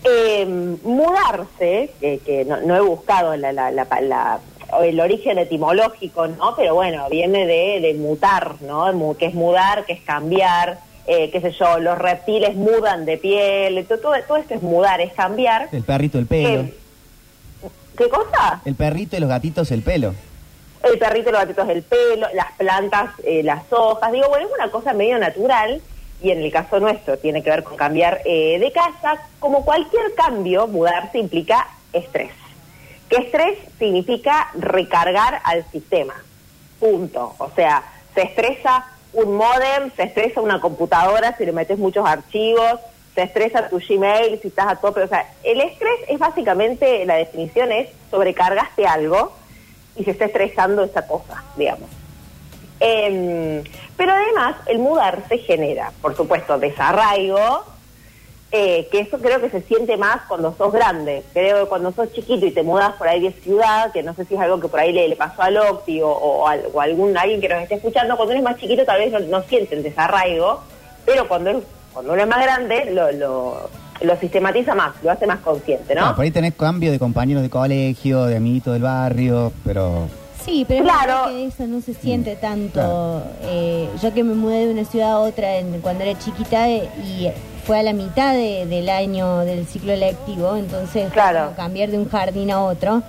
Eh, 0.04 0.46
mudarse, 0.84 1.90
que, 2.00 2.20
que 2.20 2.46
no, 2.46 2.58
no 2.62 2.76
he 2.76 2.82
buscado 2.82 3.36
la, 3.36 3.52
la- 3.52 3.72
la- 3.72 3.88
la- 4.02 4.40
el 4.84 5.00
origen 5.00 5.38
etimológico, 5.38 6.28
¿no? 6.28 6.56
Pero 6.56 6.76
bueno, 6.76 7.08
viene 7.10 7.46
de, 7.48 7.80
de 7.82 7.94
mutar, 7.96 8.56
¿no? 8.62 9.16
Que 9.18 9.28
es 9.28 9.34
mudar, 9.34 9.86
que 9.86 9.94
es 9.94 10.02
cambiar, 10.02 10.80
eh, 11.08 11.30
qué 11.32 11.40
sé 11.42 11.52
yo, 11.54 11.80
los 11.80 11.98
reptiles 11.98 12.56
mudan 12.56 13.06
de 13.06 13.18
piel, 13.18 13.86
todo, 13.88 14.00
todo, 14.00 14.14
todo 14.28 14.38
esto 14.38 14.54
es 14.56 14.62
mudar, 14.62 15.02
es 15.02 15.14
cambiar. 15.14 15.70
El 15.72 15.84
perrito, 15.84 16.18
el 16.20 16.26
pelo. 16.28 16.62
Eh, 16.62 16.74
¿Qué 17.98 18.10
cosa? 18.10 18.62
El 18.66 18.76
perrito 18.76 19.16
y 19.16 19.20
los 19.22 19.30
gatitos, 19.30 19.72
el 19.72 19.82
pelo. 19.82 20.14
El 20.86 21.00
perrito, 21.00 21.32
los 21.32 21.42
gatitos 21.42 21.68
del 21.68 21.84
pelo, 21.84 22.28
las 22.34 22.52
plantas, 22.54 23.12
eh, 23.24 23.44
las 23.44 23.64
hojas. 23.72 24.12
Digo, 24.12 24.30
bueno, 24.30 24.48
es 24.48 24.54
una 24.54 24.72
cosa 24.72 24.94
medio 24.94 25.18
natural 25.18 25.82
y 26.22 26.32
en 26.32 26.42
el 26.42 26.52
caso 26.52 26.80
nuestro 26.80 27.18
tiene 27.18 27.44
que 27.44 27.50
ver 27.50 27.64
con 27.64 27.78
cambiar 27.78 28.22
eh, 28.26 28.58
de 28.60 28.72
casa. 28.72 29.18
Como 29.40 29.66
cualquier 29.66 30.14
cambio, 30.16 30.68
mudarse 30.68 31.18
implica 31.18 31.68
estrés. 31.94 32.32
Que 33.10 33.18
estrés 33.18 33.58
significa 33.78 34.50
recargar 34.56 35.42
al 35.44 35.66
sistema. 35.72 36.16
Punto. 36.80 37.36
O 37.38 37.50
sea, 37.56 37.84
se 38.14 38.24
estresa 38.24 38.86
un 39.14 39.36
modem, 39.36 39.92
se 39.96 40.04
estresa 40.04 40.42
una 40.42 40.60
computadora 40.60 41.36
si 41.38 41.46
le 41.46 41.52
metes 41.52 41.78
muchos 41.78 42.06
archivos, 42.06 42.80
se 43.14 43.24
estresa 43.24 43.70
tu 43.70 43.80
Gmail 43.80 44.40
si 44.42 44.50
estás 44.50 44.68
a 44.68 44.76
tope. 44.76 45.02
O 45.02 45.08
sea, 45.08 45.30
el 45.44 45.62
estrés 45.62 46.00
es 46.08 46.20
básicamente, 46.20 47.06
la 47.06 47.16
definición 47.16 47.72
es 47.72 47.90
sobrecargaste 48.12 48.86
algo 48.86 49.32
y 49.96 50.04
se 50.04 50.12
está 50.12 50.26
estresando 50.26 50.84
esa 50.84 51.08
cosa, 51.08 51.44
digamos. 51.56 51.90
Em, 52.80 53.64
pero 53.96 54.12
además, 54.12 54.56
el 54.68 54.80
mudarse 54.80 55.38
genera, 55.40 55.92
por 56.02 56.16
supuesto, 56.16 56.60
desarraigo, 56.60 57.64
eh, 58.52 58.88
que 58.92 59.00
eso 59.00 59.18
creo 59.20 59.42
que 59.42 59.50
se 59.50 59.62
siente 59.64 59.98
más 59.98 60.22
cuando 60.28 60.56
sos 60.56 60.72
grande. 60.72 61.24
Creo 61.34 61.64
que 61.64 61.70
cuando 61.70 61.92
sos 61.92 62.12
chiquito 62.14 62.46
y 62.46 62.52
te 62.52 62.64
mudas 62.64 62.94
por 62.94 63.08
ahí 63.08 63.22
de 63.22 63.32
ciudad, 63.32 63.92
que 63.92 64.04
no 64.04 64.14
sé 64.14 64.26
si 64.26 64.36
es 64.36 64.40
algo 64.40 64.60
que 64.60 64.68
por 64.68 64.80
ahí 64.80 64.94
le, 64.94 65.16
pasó 65.16 65.42
a 65.42 65.50
Octi 65.72 66.02
o, 66.02 66.10
o, 66.10 66.50
o 66.50 66.82
algún 66.82 67.18
alguien 67.18 67.42
que 67.42 67.50
nos 67.50 67.64
esté 67.64 67.76
escuchando, 67.76 68.16
cuando 68.16 68.34
uno 68.34 68.40
es 68.40 68.52
más 68.52 68.62
chiquito 68.62 68.86
tal 68.86 69.00
vez 69.00 69.28
no, 69.28 69.42
siente 69.44 69.76
el 69.76 69.84
desarraigo, 69.84 70.62
pero 71.06 71.28
cuando, 71.28 71.64
cuando 71.94 72.14
uno 72.14 72.22
es 72.22 72.28
más 72.28 72.42
grande 72.42 72.92
lo, 72.92 73.12
lo, 73.12 73.70
lo 74.02 74.18
sistematiza 74.20 74.76
más, 74.76 74.94
lo 75.04 75.12
hace 75.12 75.26
más 75.26 75.40
consciente, 75.40 75.96
¿no? 75.96 76.02
Claro, 76.02 76.16
por 76.16 76.26
ahí 76.26 76.32
tenés 76.32 76.54
cambio 76.56 76.92
de 76.92 77.00
compañeros 77.00 77.42
de 77.44 77.50
colegio, 77.50 78.26
de 78.26 78.38
amiguitos 78.38 78.74
del 78.74 78.84
barrio, 78.84 79.52
pero 79.64 80.08
Sí, 80.44 80.64
pero 80.68 80.82
es 80.86 80.92
Claro. 80.92 81.08
verdad 81.26 81.30
que 81.32 81.46
eso 81.48 81.66
no 81.66 81.82
se 81.82 81.94
siente 81.96 82.36
tanto. 82.36 82.74
claro. 82.74 83.24
Eh, 83.46 83.90
yo 84.02 84.14
que 84.14 84.24
me 84.24 84.36
mudé 84.36 84.68
de 84.68 84.74
una 84.74 84.86
ciudad 84.86 85.14
a 85.14 85.20
otra 85.20 85.58
en- 85.58 85.82
cuando 85.82 86.04
era 86.04 86.20
chiquita 86.20 86.70
eh, 86.70 86.88
y 87.04 87.30
fue 87.66 87.80
a 87.80 87.84
la 87.84 87.94
mitad 87.94 88.34
de- 88.34 88.68
del 88.68 88.90
año 88.90 89.40
del 89.40 89.66
ciclo 89.66 89.96
lectivo, 89.96 90.56
entonces 90.56 91.12
Claro. 91.12 91.54
cambiar 91.56 91.90
de 91.90 91.98
un 91.98 92.08
jardín 92.08 92.52
a 92.52 92.62
otro. 92.62 93.02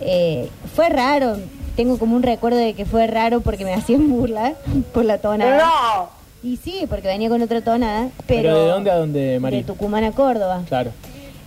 Eh, 0.00 0.48
fue 0.76 0.88
raro, 0.90 1.36
tengo 1.74 1.98
como 1.98 2.14
un 2.14 2.22
recuerdo 2.22 2.58
de 2.58 2.74
que 2.74 2.84
fue 2.84 3.08
raro 3.08 3.40
porque 3.40 3.64
me 3.64 3.74
hacían 3.74 4.08
burla 4.08 4.52
por 4.94 5.04
la 5.04 5.18
tonada. 5.18 5.58
No, 5.58 6.08
Y 6.46 6.58
sí, 6.58 6.86
porque 6.88 7.08
venía 7.08 7.28
con 7.28 7.42
otra 7.42 7.60
tonada. 7.60 8.08
Pero, 8.28 8.42
¿Pero 8.42 8.62
de 8.62 8.68
dónde 8.70 8.90
a 8.92 8.96
dónde, 8.98 9.40
María? 9.40 9.58
De 9.58 9.64
Tucumán 9.64 10.04
a 10.04 10.12
Córdoba. 10.12 10.62
Claro. 10.68 10.92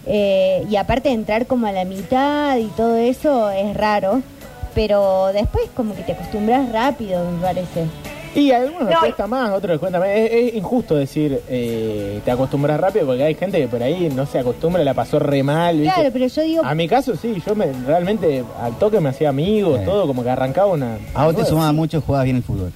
Eh, 0.06 0.66
y 0.70 0.76
aparte 0.76 1.10
entrar 1.10 1.46
como 1.46 1.68
a 1.68 1.72
la 1.72 1.86
mitad 1.86 2.58
y 2.58 2.66
todo 2.76 2.98
eso 2.98 3.50
es 3.50 3.78
raro. 3.78 4.22
Pero 4.76 5.28
después 5.32 5.70
como 5.74 5.96
que 5.96 6.04
te 6.04 6.12
acostumbras 6.12 6.70
rápido, 6.74 7.24
me 7.32 7.42
parece. 7.42 7.86
Y 8.36 8.52
a 8.52 8.58
algunos 8.58 8.84
les 8.88 8.94
No, 8.94 9.00
cuesta 9.00 9.26
más, 9.26 9.50
a 9.50 9.56
otros 9.56 9.72
les 9.72 9.80
cuesta 9.80 10.00
más. 10.00 10.10
Es, 10.10 10.32
es 10.32 10.54
injusto 10.56 10.96
decir, 10.96 11.40
eh, 11.48 12.20
te 12.26 12.32
acostumbras 12.32 12.78
rápido 12.80 13.06
porque 13.08 13.24
hay 13.24 13.36
gente 13.36 13.58
que 13.58 13.70
por 13.70 13.82
ahí 13.82 14.12
no 14.14 14.26
se 14.26 14.38
acostumbra, 14.40 14.84
la 14.84 14.94
pasó 14.94 15.18
re 15.18 15.44
mal. 15.44 15.78
¿viste? 15.80 15.94
Claro, 15.94 16.10
pero 16.12 16.28
yo 16.28 16.42
digo, 16.42 16.64
A 16.66 16.76
mi 16.76 16.90
caso 16.90 17.16
sí, 17.16 17.42
yo 17.48 17.56
me, 17.56 17.72
realmente 17.88 18.44
al 18.62 18.78
toque 18.78 19.00
me 19.00 19.10
hacía 19.10 19.30
amigos, 19.30 19.80
Sí. 19.80 19.86
todo, 19.86 20.06
como 20.08 20.24
que 20.24 20.30
arrancaba 20.30 20.74
una... 20.74 20.98
A 21.14 21.26
vos 21.26 21.38
te 21.38 21.46
sumaba 21.46 21.72
mucho, 21.72 22.02
jugabas 22.02 22.26
bien 22.26 22.36
el 22.36 22.44
fútbol. 22.44 22.74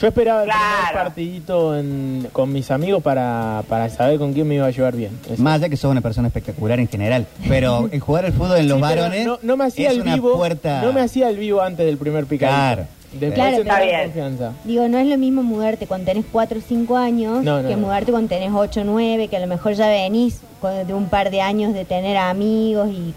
Yo 0.00 0.06
esperaba 0.06 0.42
el 0.42 0.46
Claro. 0.48 0.86
primer 0.88 1.04
partidito 1.04 1.76
en- 1.76 2.28
con 2.32 2.52
mis 2.52 2.70
amigos 2.70 3.02
para, 3.02 3.64
para 3.68 3.88
saber 3.88 4.18
con 4.18 4.32
quién 4.32 4.46
me 4.46 4.54
iba 4.54 4.66
a 4.66 4.70
llevar 4.70 4.94
bien. 4.94 5.18
Eso. 5.28 5.42
Más 5.42 5.56
allá 5.56 5.68
que 5.68 5.76
sos 5.76 5.90
una 5.90 6.00
persona 6.00 6.28
espectacular 6.28 6.78
en 6.78 6.86
general. 6.88 7.26
Pero 7.48 7.88
el 7.92 7.98
jugar 8.00 8.24
al 8.26 8.32
fútbol 8.32 8.58
en 8.58 8.68
los 8.68 8.78
Sí, 8.78 8.84
pero 8.88 9.02
varones 9.02 9.26
no, 9.26 9.38
no 9.42 9.56
me 9.56 9.64
hacía 9.64 9.88
es 9.88 9.94
el 9.96 10.02
una 10.02 10.14
vivo, 10.14 10.36
puerta. 10.36 10.82
no 10.82 10.92
me 10.92 11.00
hacía 11.00 11.28
el 11.28 11.36
vivo 11.36 11.60
antes 11.62 11.84
del 11.84 11.98
primer 11.98 12.26
picadito. 12.26 12.56
Claro. 12.56 12.84
Después 13.10 13.32
Claro, 13.34 13.56
se 13.56 13.64
da 13.64 13.72
Está 13.74 13.84
bien. 13.86 14.02
confianza. 14.04 14.52
digo, 14.64 14.86
no 14.88 14.98
es 14.98 15.06
lo 15.06 15.16
mismo 15.18 15.42
mudarte 15.42 15.86
cuando 15.86 16.04
tenés 16.04 16.26
4 16.30 16.58
o 16.58 16.62
5 16.62 16.96
años 16.98 17.42
No, 17.42 17.62
no, 17.62 17.68
que 17.68 17.74
no. 17.74 17.80
mudarte 17.86 18.12
cuando 18.12 18.28
tenés 18.28 18.50
8 18.54 18.82
o 18.82 18.84
9, 18.84 19.28
que 19.28 19.36
a 19.38 19.40
lo 19.40 19.46
mejor 19.46 19.72
ya 19.72 19.88
venís 19.88 20.40
con- 20.60 20.86
de 20.86 20.92
un 20.94 21.06
par 21.08 21.30
de 21.30 21.40
años 21.40 21.72
de 21.72 21.86
tener 21.86 22.18
amigos 22.18 22.90
y 22.90 23.14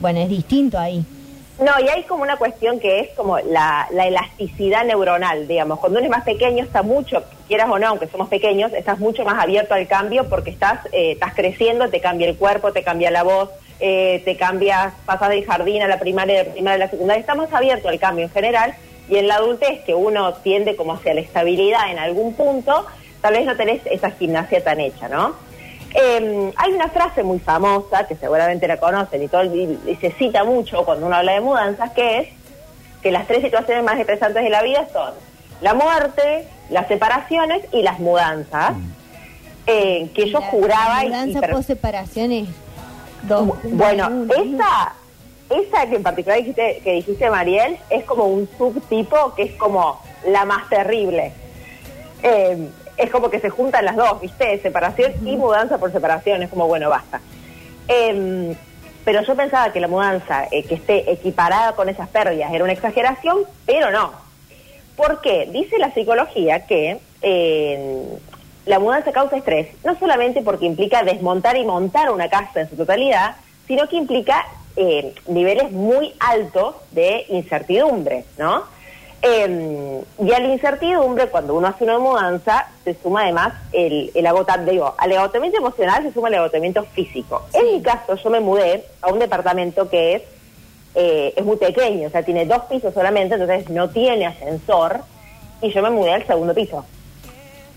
bueno, 0.00 0.20
es 0.20 0.28
distinto 0.28 0.78
ahí. 0.78 1.04
No, 1.62 1.72
y 1.80 1.88
hay 1.88 2.02
como 2.04 2.22
una 2.22 2.36
cuestión 2.36 2.80
que 2.80 3.00
es 3.00 3.10
como 3.10 3.38
la, 3.38 3.88
la 3.90 4.06
elasticidad 4.06 4.84
neuronal, 4.84 5.46
digamos. 5.48 5.78
Cuando 5.78 5.98
uno 5.98 6.06
es 6.06 6.10
más 6.10 6.24
pequeño 6.24 6.64
está 6.64 6.82
mucho, 6.82 7.22
quieras 7.48 7.68
o 7.70 7.78
no, 7.78 7.88
aunque 7.88 8.06
somos 8.08 8.28
pequeños, 8.28 8.72
estás 8.72 8.98
mucho 8.98 9.24
más 9.24 9.42
abierto 9.42 9.74
al 9.74 9.86
cambio 9.86 10.28
porque 10.28 10.50
estás, 10.50 10.84
eh, 10.92 11.12
estás 11.12 11.34
creciendo, 11.34 11.88
te 11.88 12.00
cambia 12.00 12.28
el 12.28 12.36
cuerpo, 12.36 12.72
te 12.72 12.82
cambia 12.82 13.10
la 13.10 13.22
voz, 13.22 13.50
eh, 13.80 14.22
te 14.24 14.36
cambias, 14.36 14.94
pasas 15.04 15.30
del 15.30 15.44
jardín 15.44 15.82
a 15.82 15.88
la 15.88 15.98
primaria, 15.98 16.38
de 16.38 16.44
la 16.44 16.52
primaria 16.52 16.74
a 16.76 16.86
la 16.86 16.90
secundaria. 16.90 17.20
Estamos 17.20 17.52
abiertos 17.52 17.90
al 17.90 17.98
cambio 17.98 18.24
en 18.24 18.30
general 18.30 18.74
y 19.08 19.16
en 19.16 19.28
la 19.28 19.36
adultez 19.36 19.80
que 19.84 19.94
uno 19.94 20.34
tiende 20.34 20.76
como 20.76 20.94
hacia 20.94 21.14
la 21.14 21.20
estabilidad 21.20 21.90
en 21.90 21.98
algún 21.98 22.34
punto, 22.34 22.86
tal 23.20 23.34
vez 23.34 23.44
no 23.44 23.56
tenés 23.56 23.80
esa 23.86 24.10
gimnasia 24.10 24.62
tan 24.62 24.80
hecha, 24.80 25.08
¿no? 25.08 25.34
Eh, 25.94 26.52
hay 26.56 26.72
una 26.72 26.88
frase 26.88 27.22
muy 27.22 27.38
famosa 27.38 28.06
que 28.06 28.16
seguramente 28.16 28.66
la 28.66 28.78
conocen 28.78 29.22
y, 29.22 29.28
todo, 29.28 29.44
y, 29.44 29.78
y 29.86 29.96
se 29.96 30.10
cita 30.12 30.42
mucho 30.44 30.84
cuando 30.84 31.06
uno 31.06 31.16
habla 31.16 31.32
de 31.32 31.40
mudanzas, 31.40 31.90
que 31.92 32.18
es 32.18 32.28
que 33.02 33.10
las 33.12 33.26
tres 33.26 33.42
situaciones 33.42 33.84
más 33.84 33.98
estresantes 33.98 34.42
de 34.42 34.48
la 34.50 34.62
vida 34.62 34.86
son 34.92 35.12
la 35.60 35.74
muerte, 35.74 36.46
las 36.70 36.88
separaciones 36.88 37.62
y 37.72 37.82
las 37.82 37.98
mudanzas. 37.98 38.72
eh, 39.66 40.10
que 40.14 40.28
yo 40.28 40.40
La- 40.40 40.46
juraba 40.46 40.94
La 40.96 41.02
y- 41.04 41.06
y 41.06 41.10
mudanza 41.10 41.40
per- 41.40 41.50
post 41.52 41.66
separación 41.68 42.32
es 42.32 42.48
dos. 43.22 43.46
Bu- 43.46 43.56
Bueno, 43.62 44.08
uno. 44.08 44.34
esa, 44.34 44.92
esa 45.50 45.86
que 45.88 45.94
en 45.96 46.02
particular 46.02 46.38
dijiste, 46.38 46.80
que 46.82 46.92
dijiste, 46.94 47.30
Mariel, 47.30 47.76
es 47.90 48.02
como 48.04 48.24
un 48.24 48.48
subtipo 48.58 49.34
que 49.36 49.42
es 49.44 49.52
como 49.54 50.00
la 50.26 50.44
más 50.46 50.68
terrible. 50.68 51.32
Eh, 52.24 52.68
es 52.96 53.10
como 53.10 53.30
que 53.30 53.40
se 53.40 53.50
juntan 53.50 53.84
las 53.84 53.96
dos, 53.96 54.20
¿viste? 54.20 54.58
Separación 54.60 55.12
y 55.26 55.36
mudanza 55.36 55.78
por 55.78 55.92
separación. 55.92 56.42
Es 56.42 56.50
como, 56.50 56.66
bueno, 56.66 56.90
basta. 56.90 57.20
Eh, 57.88 58.54
pero 59.04 59.22
yo 59.22 59.34
pensaba 59.34 59.72
que 59.72 59.80
la 59.80 59.88
mudanza, 59.88 60.46
eh, 60.50 60.62
que 60.64 60.74
esté 60.74 61.10
equiparada 61.10 61.74
con 61.74 61.88
esas 61.88 62.08
pérdidas, 62.08 62.52
era 62.52 62.64
una 62.64 62.72
exageración, 62.72 63.38
pero 63.66 63.90
no. 63.90 64.12
¿Por 64.96 65.20
qué? 65.20 65.48
Dice 65.50 65.78
la 65.78 65.92
psicología 65.92 66.66
que 66.66 66.98
eh, 67.22 68.04
la 68.66 68.78
mudanza 68.78 69.10
causa 69.10 69.36
estrés, 69.36 69.68
no 69.84 69.98
solamente 69.98 70.42
porque 70.42 70.66
implica 70.66 71.02
desmontar 71.02 71.56
y 71.56 71.64
montar 71.64 72.10
una 72.10 72.28
casa 72.28 72.60
en 72.60 72.70
su 72.70 72.76
totalidad, 72.76 73.36
sino 73.66 73.88
que 73.88 73.96
implica 73.96 74.46
eh, 74.76 75.14
niveles 75.26 75.72
muy 75.72 76.14
altos 76.20 76.76
de 76.92 77.24
incertidumbre, 77.28 78.24
¿no? 78.38 78.64
Eh, 79.24 80.02
y 80.18 80.32
a 80.32 80.40
la 80.40 80.48
incertidumbre, 80.52 81.28
cuando 81.28 81.54
uno 81.54 81.68
hace 81.68 81.84
una 81.84 81.98
mudanza, 82.00 82.66
se 82.84 82.96
suma 83.00 83.22
además 83.22 83.52
el, 83.72 84.10
el 84.14 84.26
agotamiento, 84.26 84.72
digo, 84.72 84.94
al 84.98 85.12
agotamiento 85.16 85.58
emocional 85.58 86.02
se 86.02 86.12
suma 86.12 86.26
el 86.28 86.34
agotamiento 86.34 86.82
físico. 86.86 87.42
En 87.52 87.72
mi 87.72 87.82
caso, 87.82 88.16
yo 88.16 88.30
me 88.30 88.40
mudé 88.40 88.84
a 89.00 89.12
un 89.12 89.20
departamento 89.20 89.88
que 89.88 90.14
es 90.16 90.22
eh, 90.94 91.32
es 91.36 91.44
muy 91.44 91.56
pequeño, 91.56 92.08
o 92.08 92.10
sea, 92.10 92.22
tiene 92.24 92.44
dos 92.44 92.64
pisos 92.64 92.92
solamente, 92.92 93.34
entonces 93.36 93.70
no 93.70 93.88
tiene 93.88 94.26
ascensor, 94.26 95.00
y 95.62 95.72
yo 95.72 95.80
me 95.82 95.88
mudé 95.90 96.12
al 96.12 96.26
segundo 96.26 96.52
piso. 96.52 96.84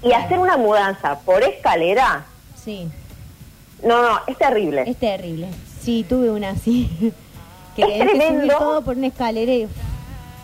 Y 0.04 0.12
hacer 0.12 0.38
una 0.40 0.58
mudanza 0.58 1.20
por 1.20 1.42
escalera, 1.44 2.26
Sí, 2.62 2.90
no, 3.84 4.02
no, 4.02 4.20
es 4.28 4.38
terrible. 4.38 4.84
es 4.88 4.98
terrible. 4.98 5.48
Sí, 5.80 6.04
tuve 6.10 6.32
una 6.32 6.50
así. 6.50 6.90
que 7.76 7.84
Es 7.84 8.00
tremendo. 8.10 8.58
todo 8.58 8.82
por 8.82 8.98
una 8.98 9.08
escalera 9.08 9.52
y 9.54 9.68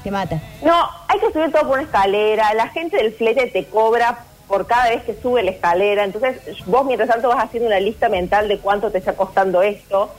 te 0.04 0.12
mata. 0.12 0.40
No, 0.64 0.90
hay 1.08 1.20
que 1.20 1.32
subir 1.32 1.52
todo 1.52 1.64
por 1.64 1.74
una 1.74 1.84
escalera, 1.84 2.54
la 2.54 2.68
gente 2.70 2.98
del 2.98 3.14
flete 3.14 3.48
te 3.48 3.66
cobra 3.66 4.26
por 4.48 4.68
cada 4.68 4.90
vez 4.90 5.04
que 5.04 5.16
sube 5.22 5.44
la 5.44 5.52
escalera, 5.52 6.04
entonces 6.04 6.38
vos 6.66 6.86
mientras 6.86 7.10
tanto 7.10 7.30
vas 7.30 7.44
haciendo 7.44 7.68
una 7.68 7.80
lista 7.80 8.10
mental 8.10 8.48
de 8.48 8.60
cuánto 8.60 8.92
te 8.92 8.98
está 8.98 9.14
costando 9.14 9.62
esto. 9.62 10.12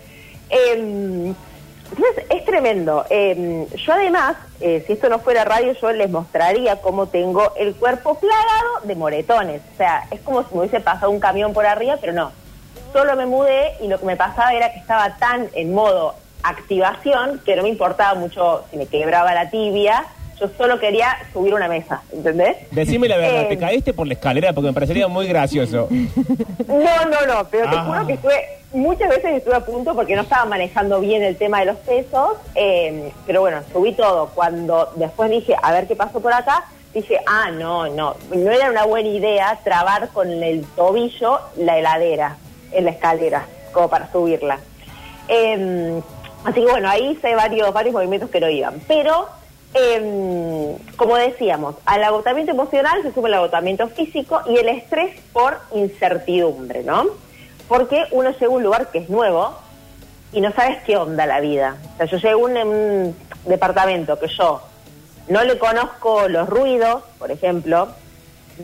Eh, 0.48 1.34
entonces 1.96 2.24
es 2.30 2.44
tremendo. 2.44 3.04
Eh, 3.10 3.66
yo 3.76 3.92
además, 3.92 4.36
eh, 4.60 4.82
si 4.86 4.94
esto 4.94 5.10
no 5.10 5.18
fuera 5.18 5.44
radio, 5.44 5.72
yo 5.74 5.92
les 5.92 6.10
mostraría 6.10 6.80
cómo 6.80 7.06
tengo 7.08 7.52
el 7.56 7.74
cuerpo 7.74 8.18
plagado 8.18 8.80
de 8.84 8.94
moretones. 8.94 9.60
O 9.74 9.76
sea, 9.76 10.06
es 10.10 10.20
como 10.20 10.42
si 10.42 10.54
me 10.54 10.60
hubiese 10.60 10.80
pasado 10.80 11.10
un 11.10 11.20
camión 11.20 11.52
por 11.52 11.66
arriba, 11.66 11.98
pero 12.00 12.14
no. 12.14 12.32
Solo 12.92 13.16
me 13.16 13.26
mudé 13.26 13.74
y 13.82 13.88
lo 13.88 13.98
que 13.98 14.06
me 14.06 14.16
pasaba 14.16 14.54
era 14.54 14.72
que 14.72 14.78
estaba 14.78 15.16
tan 15.18 15.48
en 15.52 15.74
modo 15.74 16.14
activación 16.42 17.40
que 17.44 17.56
no 17.56 17.62
me 17.62 17.68
importaba 17.68 18.14
mucho 18.18 18.64
si 18.70 18.76
me 18.76 18.86
quebraba 18.86 19.34
la 19.34 19.50
tibia. 19.50 20.04
Yo 20.40 20.48
solo 20.58 20.80
quería 20.80 21.16
subir 21.32 21.54
una 21.54 21.68
mesa, 21.68 22.02
¿entendés? 22.12 22.56
Decime 22.72 23.06
la 23.06 23.16
verdad, 23.16 23.42
Eh, 23.42 23.46
¿te 23.50 23.58
caíste 23.58 23.92
por 23.94 24.08
la 24.08 24.14
escalera? 24.14 24.52
Porque 24.52 24.68
me 24.68 24.72
parecería 24.74 25.06
muy 25.06 25.26
gracioso. 25.28 25.88
No, 26.66 27.04
no, 27.04 27.26
no, 27.26 27.48
pero 27.50 27.68
te 27.70 27.76
Ah. 27.76 27.84
juro 27.86 28.06
que 28.06 28.14
estuve, 28.14 28.42
muchas 28.72 29.08
veces 29.10 29.36
estuve 29.36 29.54
a 29.54 29.60
punto 29.64 29.94
porque 29.94 30.16
no 30.16 30.22
estaba 30.22 30.44
manejando 30.46 31.00
bien 31.00 31.22
el 31.22 31.36
tema 31.36 31.60
de 31.60 31.66
los 31.66 31.76
pesos, 31.78 32.30
eh, 32.54 33.12
pero 33.26 33.40
bueno, 33.42 33.60
subí 33.72 33.92
todo. 33.92 34.30
Cuando 34.34 34.90
después 34.96 35.30
dije, 35.30 35.54
a 35.62 35.70
ver 35.70 35.86
qué 35.86 35.94
pasó 35.94 36.20
por 36.20 36.32
acá, 36.32 36.64
dije, 36.94 37.18
ah, 37.26 37.50
no, 37.52 37.88
no, 37.88 38.16
no 38.34 38.50
era 38.50 38.70
una 38.70 38.84
buena 38.84 39.08
idea 39.10 39.58
trabar 39.62 40.08
con 40.08 40.28
el 40.42 40.64
tobillo 40.74 41.40
la 41.56 41.78
heladera 41.78 42.36
en 42.72 42.86
la 42.86 42.90
escalera, 42.92 43.44
como 43.72 43.88
para 43.88 44.10
subirla. 44.10 44.58
Eh, 45.28 46.00
así 46.44 46.60
que 46.60 46.70
bueno, 46.70 46.88
ahí 46.88 47.10
hice 47.10 47.34
varios, 47.34 47.72
varios 47.72 47.94
movimientos 47.94 48.30
que 48.30 48.40
no 48.40 48.48
iban, 48.48 48.80
pero... 48.86 49.28
eh, 49.74 50.76
como 50.96 51.16
decíamos, 51.16 51.76
al 51.86 52.04
agotamiento 52.04 52.52
emocional 52.52 53.02
se 53.02 53.12
suma 53.12 53.28
el 53.28 53.34
agotamiento 53.34 53.88
físico 53.88 54.42
y 54.46 54.56
el 54.56 54.68
estrés 54.68 55.18
por 55.32 55.58
incertidumbre, 55.74 56.82
¿no? 56.82 57.06
Porque 57.68 58.04
uno 58.10 58.30
llega 58.30 58.46
a 58.46 58.50
un 58.50 58.62
lugar 58.62 58.90
que 58.90 58.98
es 58.98 59.08
nuevo 59.08 59.54
y 60.32 60.42
no 60.42 60.52
sabes 60.52 60.82
qué 60.84 60.98
onda 60.98 61.24
la 61.24 61.40
vida. 61.40 61.76
O 61.94 61.96
sea, 61.96 62.06
yo 62.06 62.18
llego 62.18 62.46
a 62.46 62.50
un, 62.50 62.56
un 62.58 63.16
departamento 63.46 64.18
que 64.18 64.28
yo 64.28 64.60
no 65.28 65.42
le 65.42 65.58
conozco 65.58 66.28
los 66.28 66.48
ruidos, 66.50 67.02
por 67.18 67.30
ejemplo, 67.30 67.88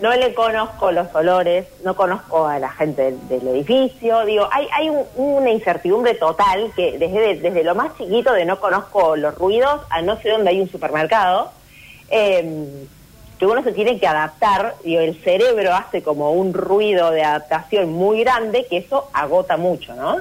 no 0.02 0.10
le 0.14 0.34
conozco 0.34 0.92
los 0.92 1.12
olores, 1.14 1.66
no 1.84 1.94
conozco 1.96 2.46
a 2.46 2.58
la 2.58 2.70
gente 2.70 3.02
del, 3.02 3.28
del 3.28 3.48
edificio, 3.48 4.24
digo, 4.24 4.48
hay, 4.52 4.66
hay 4.76 4.88
un- 4.90 5.04
una 5.16 5.50
incertidumbre 5.50 6.14
total 6.14 6.70
que 6.76 6.98
desde, 6.98 7.36
desde 7.40 7.64
lo 7.64 7.74
más 7.74 7.96
chiquito 7.96 8.32
de 8.32 8.44
no 8.44 8.60
conozco 8.60 9.16
los 9.16 9.34
ruidos 9.36 9.80
a 9.90 10.02
no 10.02 10.16
sé 10.20 10.30
dónde 10.30 10.50
hay 10.50 10.60
un 10.60 10.68
supermercado, 10.70 11.50
eh, 12.10 12.66
que 13.38 13.46
uno 13.46 13.62
se 13.62 13.70
tiene 13.72 14.00
que 14.00 14.06
adaptar, 14.06 14.74
digo, 14.84 15.00
el 15.00 15.14
cerebro 15.22 15.72
hace 15.72 16.02
como 16.02 16.32
un 16.32 16.52
ruido 16.52 17.12
de 17.12 17.22
adaptación 17.22 17.92
muy 17.92 18.20
grande 18.24 18.66
que 18.68 18.78
eso 18.78 19.08
agota 19.12 19.56
mucho, 19.56 19.94
¿no? 19.94 20.16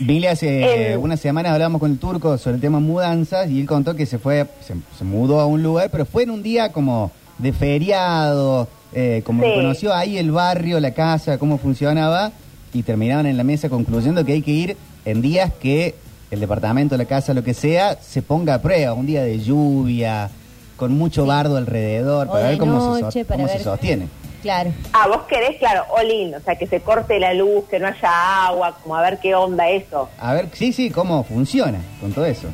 Billy, 0.00 0.26
hace 0.26 0.92
Eh, 0.92 0.96
unas 0.96 1.20
semanas 1.20 1.52
hablábamos 1.52 1.80
con 1.80 1.90
el 1.90 1.98
turco 1.98 2.38
sobre 2.38 2.54
el 2.56 2.60
tema 2.62 2.80
mudanzas 2.80 3.50
y 3.50 3.60
él 3.60 3.66
contó 3.66 3.94
que 3.94 4.06
se 4.06 4.18
fue, 4.18 4.46
se, 4.62 4.74
se 4.96 5.04
mudó 5.04 5.40
a 5.40 5.46
un 5.46 5.62
lugar, 5.62 5.90
pero 5.92 6.06
fue 6.06 6.22
en 6.22 6.30
un 6.30 6.42
día 6.42 6.72
como 6.72 7.10
de 7.38 7.52
feriado, 7.52 8.66
eh, 8.94 9.22
como 9.24 9.42
Sí. 9.42 9.48
que 9.48 9.54
conoció 9.54 9.94
ahí 9.94 10.18
el 10.18 10.30
barrio, 10.30 10.78
la 10.80 10.92
casa, 10.92 11.38
cómo 11.38 11.58
funcionaba 11.58 12.32
y 12.72 12.82
terminaban 12.82 13.26
en 13.26 13.36
la 13.36 13.44
mesa 13.44 13.68
concluyendo 13.68 14.24
que 14.24 14.32
hay 14.32 14.42
que 14.42 14.50
ir 14.50 14.76
en 15.04 15.22
días 15.22 15.50
que 15.60 15.94
el 16.30 16.40
departamento, 16.40 16.96
la 16.96 17.04
casa, 17.04 17.34
lo 17.34 17.44
que 17.44 17.52
sea, 17.54 17.96
se 18.00 18.22
ponga 18.22 18.54
a 18.54 18.62
prueba, 18.62 18.94
un 18.94 19.06
día 19.06 19.22
de 19.22 19.38
lluvia, 19.40 20.30
con 20.76 20.96
mucho 20.96 21.26
bardo 21.26 21.56
alrededor, 21.56 22.28
O 22.28 22.32
para 22.32 22.48
ver 22.48 22.58
cómo, 22.58 22.94
se, 22.96 23.00
so- 23.02 23.58
sostiene. 23.62 24.08
Claro. 24.40 24.72
Ah, 24.92 25.06
vos 25.06 25.22
querés, 25.28 25.56
claro, 25.58 25.84
all-in, 25.96 26.34
o 26.34 26.40
sea, 26.40 26.56
que 26.56 26.66
se 26.66 26.80
corte 26.80 27.20
la 27.20 27.32
luz, 27.32 27.64
que 27.70 27.78
no 27.78 27.86
haya 27.86 28.46
agua, 28.46 28.76
como 28.82 28.96
a 28.96 29.02
ver 29.02 29.20
qué 29.20 29.34
onda 29.36 29.68
eso. 29.70 30.08
A 30.18 30.32
ver, 30.34 30.48
sí, 30.52 30.72
sí, 30.72 30.90
cómo 30.90 31.22
funciona 31.22 31.78
con 32.00 32.12
todo 32.12 32.24
eso. 32.24 32.48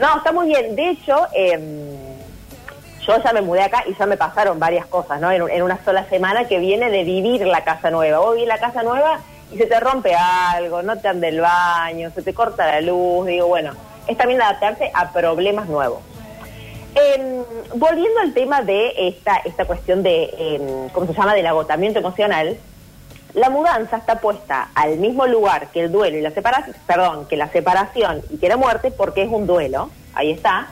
No, 0.00 0.18
está 0.18 0.30
muy 0.30 0.46
bien. 0.46 0.76
De 0.76 0.90
hecho, 0.90 1.16
eh, 1.34 1.58
yo 3.08 3.22
ya 3.22 3.32
me 3.32 3.40
mudé 3.40 3.62
acá 3.62 3.84
y 3.86 3.94
ya 3.94 4.04
me 4.04 4.18
pasaron 4.18 4.58
varias 4.58 4.86
cosas, 4.86 5.18
¿no? 5.18 5.32
En, 5.32 5.62
una 5.62 5.82
sola 5.82 6.04
semana 6.10 6.44
que 6.46 6.58
viene 6.58 6.90
de 6.90 7.04
vivir 7.04 7.46
la 7.46 7.64
casa 7.64 7.90
nueva. 7.90 8.20
Vivís 8.32 8.46
la 8.46 8.58
casa 8.58 8.82
nueva 8.82 9.20
y 9.50 9.56
se 9.56 9.64
te 9.64 9.80
rompe 9.80 10.14
algo, 10.14 10.82
no 10.82 10.98
te 10.98 11.08
anda 11.08 11.26
el 11.26 11.40
baño, 11.40 12.10
se 12.14 12.20
te 12.20 12.34
corta 12.34 12.66
la 12.66 12.82
luz. 12.82 13.26
Digo, 13.26 13.46
bueno, 13.46 13.72
es 14.06 14.16
también 14.18 14.42
adaptarse 14.42 14.90
a 14.92 15.10
problemas 15.10 15.68
nuevos. 15.68 16.00
Em, 16.94 17.44
volviendo 17.76 18.20
al 18.20 18.34
tema 18.34 18.60
de 18.60 18.92
esta, 19.08 19.36
esta 19.38 19.64
cuestión 19.64 20.02
de, 20.02 20.24
em, 20.38 20.88
¿cómo 20.90 21.06
se 21.06 21.14
llama?, 21.14 21.34
del 21.34 21.46
agotamiento 21.46 22.00
emocional, 22.00 22.58
la 23.32 23.48
mudanza 23.48 23.96
está 23.96 24.20
puesta 24.20 24.68
al 24.74 24.98
mismo 24.98 25.26
lugar 25.26 25.68
que 25.68 25.84
el 25.84 25.92
duelo 25.92 26.18
y 26.18 26.20
la 26.20 26.30
separación, 26.30 26.76
perdón, 26.86 27.26
que 27.26 27.36
la 27.36 27.48
separación 27.48 28.22
y 28.30 28.36
que 28.36 28.48
la 28.48 28.56
muerte, 28.58 28.90
porque 28.90 29.22
es 29.22 29.30
un 29.30 29.46
duelo, 29.46 29.90
ahí 30.14 30.30
está, 30.30 30.66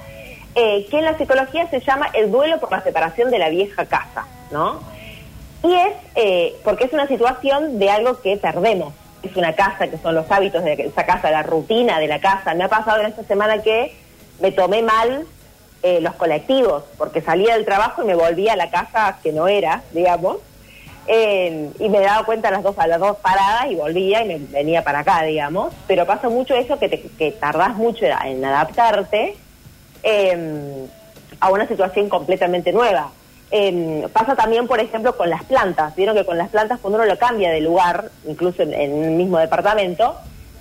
eh, 0.59 0.87
que 0.91 0.97
en 0.97 1.05
la 1.05 1.19
psicología 1.19 1.69
se 1.69 1.81
llama 1.81 2.09
el 2.15 2.33
duelo 2.33 2.59
por 2.59 2.73
la 2.73 2.83
separación 2.83 3.31
de 3.31 3.39
la 3.39 3.51
vieja 3.51 3.85
casa, 3.85 4.27
¿no? 4.51 4.81
Y 5.63 5.75
es 5.75 5.93
eh, 6.15 6.57
porque 6.65 6.85
es 6.85 6.95
una 6.95 7.07
situación 7.07 7.79
de 7.79 7.91
algo 7.91 8.23
que 8.23 8.39
perdemos. 8.39 8.95
Es 9.23 9.37
una 9.37 9.53
casa, 9.53 9.89
que 9.89 9.99
son 9.99 10.15
los 10.15 10.31
hábitos 10.31 10.65
de 10.65 10.73
esa 10.73 11.05
casa, 11.05 11.31
la 11.31 11.43
rutina 11.43 11.99
de 11.99 12.07
la 12.07 12.21
casa. 12.21 12.55
Me 12.55 12.65
ha 12.65 12.69
pasado 12.69 13.03
en 13.03 13.09
esta 13.09 13.23
semana 13.25 13.61
que 13.61 13.95
me 14.41 14.51
tomé 14.51 14.83
mal 14.83 15.27
eh, 15.83 16.01
los 16.01 16.15
colectivos, 16.15 16.85
porque 16.97 17.21
salía 17.21 17.53
del 17.53 17.67
trabajo 17.67 18.03
y 18.03 18.07
me 18.07 18.15
volvía 18.15 18.55
a 18.55 18.57
la 18.57 18.71
casa 18.71 19.19
que 19.23 19.33
no 19.33 19.49
era, 19.49 19.83
digamos. 19.93 20.39
Y 21.07 21.89
me 21.91 22.01
daba 22.01 22.25
cuenta 22.25 22.49
a 22.49 22.51
las 22.51 22.63
dos 22.63 22.79
a 22.79 22.87
las 22.87 22.99
dos 22.99 23.19
paradas 23.19 23.67
y 23.71 23.75
volvía 23.75 24.25
y 24.25 24.29
me 24.29 24.39
venía 24.39 24.83
para 24.83 25.01
acá, 25.01 25.23
digamos. 25.23 25.75
Pero 25.87 26.07
pasa 26.07 26.31
mucho 26.31 26.55
eso 26.55 26.79
que, 26.79 26.89
te, 26.89 27.03
que 27.03 27.31
tardás 27.33 27.77
mucho 27.77 28.07
en 28.07 28.43
adaptarte 28.43 29.37
eh, 30.03 30.87
a 31.41 31.51
una 31.51 31.67
situación 31.69 32.09
completamente 32.09 32.73
nueva. 32.73 33.11
Eh, 33.51 34.09
pasa 34.13 34.35
también, 34.35 34.67
por 34.67 34.81
ejemplo, 34.81 35.17
con 35.17 35.31
las 35.31 35.45
plantas. 35.45 35.95
Vieron 35.95 36.17
que 36.17 36.25
con 36.27 36.37
las 36.39 36.49
plantas, 36.49 36.81
cuando 36.81 36.99
uno 36.99 37.07
lo 37.07 37.19
cambia 37.19 37.51
de 37.51 37.61
lugar, 37.61 38.11
incluso 38.27 38.63
en, 38.63 38.75
en 38.75 39.05
el 39.05 39.11
mismo 39.13 39.39
departamento, 39.39 40.17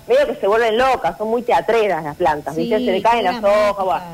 veo 0.06 0.26
que 0.26 0.36
se 0.36 0.46
vuelven 0.46 0.78
locas, 0.78 1.18
son 1.18 1.28
muy 1.28 1.42
teatreras 1.42 2.04
las 2.04 2.16
plantas, 2.16 2.54
Sí, 2.54 2.60
¿viste? 2.62 2.76
Se 2.78 2.92
le 2.92 3.02
caen 3.02 3.24
las 3.24 3.42
hojas. 3.42 3.84
bueno. 3.84 4.04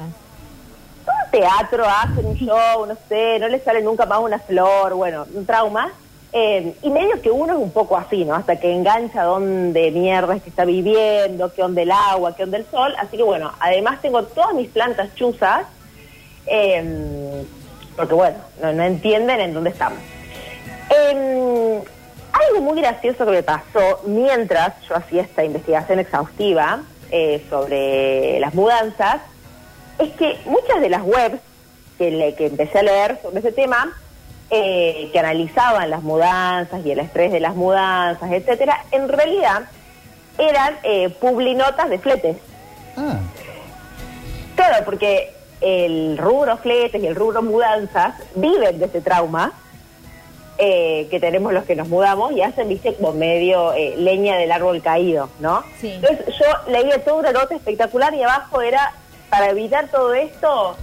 Todo 1.05 1.15
teatro, 1.33 1.85
hacen 1.85 2.25
un 2.25 2.37
show, 2.37 2.87
no 2.87 2.97
sé, 3.09 3.39
no 3.41 3.49
le 3.49 3.59
sale 3.61 3.83
nunca 3.83 4.07
más 4.07 4.21
una 4.21 4.39
flor, 4.39 4.95
bueno, 4.95 5.27
un 5.35 5.45
trauma. 5.45 5.91
Eh, 6.35 6.75
y 6.83 6.89
medio 6.89 7.21
que 7.21 7.31
uno 7.31 7.53
es 7.53 7.59
un 7.59 7.71
poco 7.73 7.97
así, 7.97 8.25
¿no? 8.25 8.35
Hasta 8.35 8.57
que 8.59 8.73
engancha 8.73 9.23
dónde 9.25 9.91
mierda 9.91 10.35
es 10.37 10.43
que 10.43 10.49
está 10.51 10.65
viviendo, 10.65 11.53
qué 11.53 11.63
onda 11.63 11.83
el 11.83 11.91
agua, 11.91 12.35
qué 12.35 12.45
onda 12.45 12.57
el 12.57 12.65
sol. 12.71 12.95
Así 12.99 13.17
que 13.19 13.23
bueno, 13.23 13.53
además 13.61 14.01
tengo 14.01 14.23
todas 14.25 14.55
mis 14.55 14.69
plantas 14.71 15.15
chuzas, 15.15 15.67
eh, 16.47 17.45
porque 17.97 18.15
bueno, 18.15 18.37
no, 18.63 18.73
no 18.73 18.83
entienden 18.83 19.41
en 19.41 19.53
dónde 19.55 19.71
estamos. 19.71 19.99
Eh, 20.91 21.83
algo 22.33 22.61
muy 22.63 22.81
gracioso 22.81 23.27
que 23.27 23.33
me 23.33 23.43
pasó 23.43 24.01
mientras 24.07 24.73
yo 24.89 24.97
hacía 24.97 25.23
esta 25.23 25.45
investigación 25.45 25.99
exhaustiva 25.99 26.81
eh, 27.11 27.45
sobre 27.51 28.41
las 28.41 28.55
mudanzas 28.55 29.17
es 29.99 30.11
que 30.13 30.39
muchas 30.47 30.81
de 30.81 30.89
las 30.89 31.03
webs 31.03 31.41
que, 31.99 32.11
le- 32.11 32.35
que 32.35 32.47
empecé 32.47 32.79
a 32.79 32.83
leer 32.83 33.19
sobre 33.23 33.41
ese 33.41 33.53
tema, 33.53 33.93
eh, 34.53 35.09
que 35.13 35.19
analizaban 35.19 35.89
las 35.89 36.03
mudanzas 36.03 36.85
y 36.85 36.91
el 36.91 36.99
estrés 36.99 37.33
de 37.33 37.41
las 37.41 37.55
mudanzas, 37.55 38.31
etcétera, 38.31 38.85
en 38.91 39.09
realidad 39.09 39.63
eran 40.37 40.77
eh, 40.83 41.09
publinotas 41.09 41.89
de 41.89 41.99
fletes. 41.99 42.37
Ah, 42.97 43.19
Claro, 44.55 44.85
porque 44.85 45.33
el 45.63 46.19
rubro 46.19 46.57
fletes 46.59 47.03
y 47.03 47.07
el 47.07 47.17
rubro 47.17 47.43
mudanzas 47.43 48.15
viven 48.35 48.79
de 48.79 48.85
ese 48.85 49.01
trauma 49.01 49.53
eh, 50.59 51.09
que 51.11 51.19
tenemos 51.19 51.53
los 51.53 51.65
que 51.65 51.75
nos 51.75 51.89
mudamos 51.89 52.33
y 52.33 52.43
hacen, 52.43 52.69
viste, 52.69 52.95
como 52.95 53.13
medio 53.13 53.73
eh, 53.73 53.95
leña 53.97 54.37
del 54.37 54.53
árbol 54.53 54.83
caído, 54.83 55.31
¿no? 55.41 55.65
Sí. 55.81 55.93
Entonces 55.93 56.35
yo 56.39 56.71
leía 56.71 57.03
toda 57.03 57.17
una 57.17 57.33
nota 57.33 57.55
espectacular 57.55 58.15
y 58.15 58.23
abajo 58.23 58.61
era, 58.61 58.93
para 59.31 59.49
evitar 59.49 59.89
todo 59.89 60.13
esto, 60.13 60.77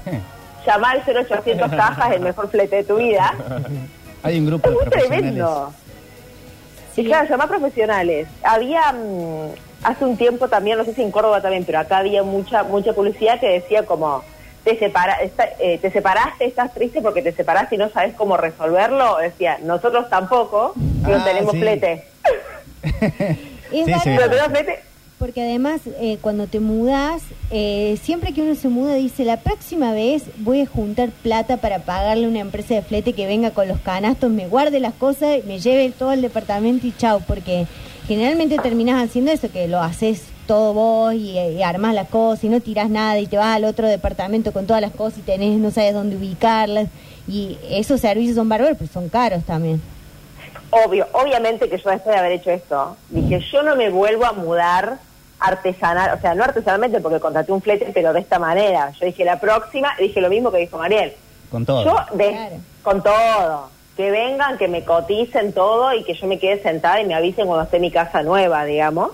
llamar 0.66 0.98
al 0.98 1.04
0800 1.28 1.70
cajas 1.72 2.12
el 2.14 2.22
mejor 2.22 2.50
flete 2.50 2.78
de 2.78 2.84
tu 2.84 2.98
vida. 2.98 3.34
hay 4.24 4.40
un 4.40 4.46
grupo 4.48 4.70
Es 4.70 4.76
de 4.76 4.82
profesionales. 4.82 5.22
tremendo. 5.22 5.74
Sí. 6.96 7.02
Y 7.02 7.06
claro, 7.06 7.30
llamar 7.30 7.48
profesionales. 7.48 8.28
Había 8.44 8.92
mm, 8.92 9.50
hace 9.84 10.06
un 10.06 10.18
tiempo 10.18 10.48
también, 10.48 10.78
no 10.78 10.86
sé 10.86 10.94
si 10.94 11.02
en 11.02 11.12
Córdoba 11.12 11.42
también, 11.42 11.64
pero 11.66 11.80
acá 11.80 11.98
había 12.00 12.24
mucha 12.24 12.64
mucha 12.64 12.94
publicidad 12.94 13.40
que 13.40 13.48
decía 13.50 13.86
como 13.86 14.24
te 14.64 14.78
separa, 14.78 15.14
está- 15.22 15.48
eh, 15.60 15.78
te 15.78 15.90
separaste, 15.90 16.46
estás 16.46 16.74
triste 16.74 17.02
porque 17.02 17.22
te 17.22 17.32
separaste 17.32 17.76
y 17.76 17.78
no 17.78 17.90
sabes 17.90 18.14
cómo 18.16 18.36
resolverlo. 18.36 19.18
Decía, 19.18 19.58
nosotros 19.64 20.10
tampoco, 20.10 20.74
no 20.76 21.16
Ah, 21.16 21.24
tenemos 21.24 21.54
sí. 21.54 21.60
flete. 21.60 22.04
Sí. 23.72 23.84
Pero 23.86 24.30
tenemos 24.30 24.48
flete. 24.50 24.80
Porque 25.20 25.42
además, 25.42 25.82
eh, 26.00 26.18
cuando 26.22 26.48
te 26.48 26.62
mudas, 26.62 27.22
eh, 27.52 28.00
siempre 28.02 28.34
que 28.34 28.42
uno 28.42 28.56
se 28.56 28.70
muda, 28.70 28.94
dice: 28.96 29.26
La 29.26 29.36
próxima 29.36 29.92
vez 29.92 30.24
voy 30.38 30.62
a 30.62 30.66
juntar 30.66 31.10
plata 31.10 31.58
para 31.58 31.80
pagarle 31.80 32.26
a 32.26 32.30
una 32.30 32.40
empresa 32.40 32.76
de 32.76 32.82
flete 32.82 33.12
que 33.12 33.28
venga 33.28 33.52
con 33.52 33.68
los 33.68 33.82
canastos, 33.82 34.32
me 34.32 34.48
guarde 34.48 34.80
las 34.80 34.94
cosas, 34.94 35.44
me 35.46 35.60
lleve 35.60 35.92
todo 35.92 36.14
el 36.14 36.22
departamento 36.22 36.88
y 36.88 36.94
chao. 36.98 37.22
Porque 37.28 37.68
generalmente 38.08 38.58
terminas 38.60 39.04
haciendo 39.04 39.32
eso, 39.32 39.52
que 39.52 39.68
lo 39.68 39.82
haces 39.82 40.24
todo 40.48 40.74
vos 40.74 41.14
y, 41.14 41.38
y 41.38 41.64
armas 41.64 41.94
las 41.94 42.08
cosas 42.08 42.46
y 42.46 42.50
no 42.50 42.62
tirás 42.62 42.90
nada 42.90 43.20
y 43.20 43.28
te 43.28 43.36
vas 43.36 43.58
al 43.58 43.66
otro 43.66 43.88
departamento 43.88 44.54
con 44.54 44.68
todas 44.68 44.82
las 44.82 44.92
cosas 44.92 45.20
y 45.20 45.24
tenés, 45.24 45.60
no 45.60 45.70
sabes 45.70 45.94
dónde 45.94 46.16
ubicarlas. 46.16 46.88
Y 47.28 47.58
esos 47.70 48.00
servicios 48.00 48.38
son 48.38 48.48
bárbaros, 48.48 48.78
pero 48.80 48.90
son 48.90 49.10
caros 49.10 49.44
también. 49.44 49.82
Obvio, 50.72 51.08
obviamente 51.12 51.68
que 51.68 51.78
yo 51.78 51.90
después 51.90 52.16
de 52.16 52.20
haber 52.20 52.32
hecho 52.32 52.52
esto, 52.52 52.96
dije, 53.10 53.42
yo 53.52 53.64
no 53.64 53.76
me 53.76 53.90
vuelvo 53.90 54.26
a 54.26 54.32
mudar 54.32 55.09
artesanal, 55.40 56.18
o 56.18 56.22
sea, 56.22 56.36
no 56.36 56.44
artesanalmente 56.44 57.00
porque 57.00 57.20
contraté 57.20 57.52
un 57.52 57.62
flete, 57.62 57.92
pero 57.94 58.14
de 58.14 58.20
esta 58.20 58.40
manera. 58.40 58.92
Yo 59.00 59.06
dije, 59.06 59.24
la 59.26 59.40
próxima, 59.40 59.90
dije 60.00 60.20
lo 60.22 60.30
mismo 60.30 60.52
que 60.52 60.58
dijo 60.60 60.78
Mariel. 60.78 61.14
Con 61.52 61.66
todo. 61.66 61.84
Yo, 61.86 62.18
de- 62.18 62.32
Claro. 62.32 62.56
con 62.84 63.04
todo. 63.04 63.70
Que 63.98 64.12
vengan, 64.12 64.58
que 64.58 64.68
me 64.68 64.84
coticen 64.86 65.52
todo 65.54 65.94
y 65.94 66.04
que 66.04 66.14
yo 66.14 66.26
me 66.28 66.40
quede 66.40 66.62
sentada 66.62 67.02
y 67.02 67.06
me 67.06 67.16
avisen 67.16 67.48
cuando 67.48 67.64
esté 67.66 67.80
mi 67.80 67.92
casa 67.92 68.22
nueva, 68.24 68.64
digamos. 68.66 69.12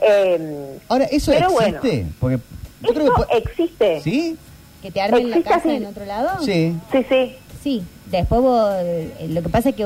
Eh, 0.00 0.78
Ahora, 0.88 1.04
¿eso 1.04 1.32
pero 1.32 1.46
existe? 1.50 1.70
bueno, 1.78 2.18
Porque 2.20 2.38
yo 2.82 2.94
creo 2.94 3.14
que... 3.14 3.38
existe. 3.38 4.00
¿Sí? 4.02 4.36
¿Que 4.82 4.90
te 4.90 5.00
armen 5.00 5.30
la 5.30 5.42
casa 5.42 5.56
así. 5.56 5.70
en 5.70 5.86
otro 5.86 6.04
lado? 6.04 6.42
Sí. 6.44 6.76
Sí, 6.92 7.06
sí. 7.08 7.36
Sí, 7.62 7.84
después 8.06 8.40
vos, 8.40 8.72
eh, 8.78 9.26
lo 9.28 9.42
que 9.42 9.48
pasa 9.48 9.70
es 9.70 9.74
que 9.74 9.84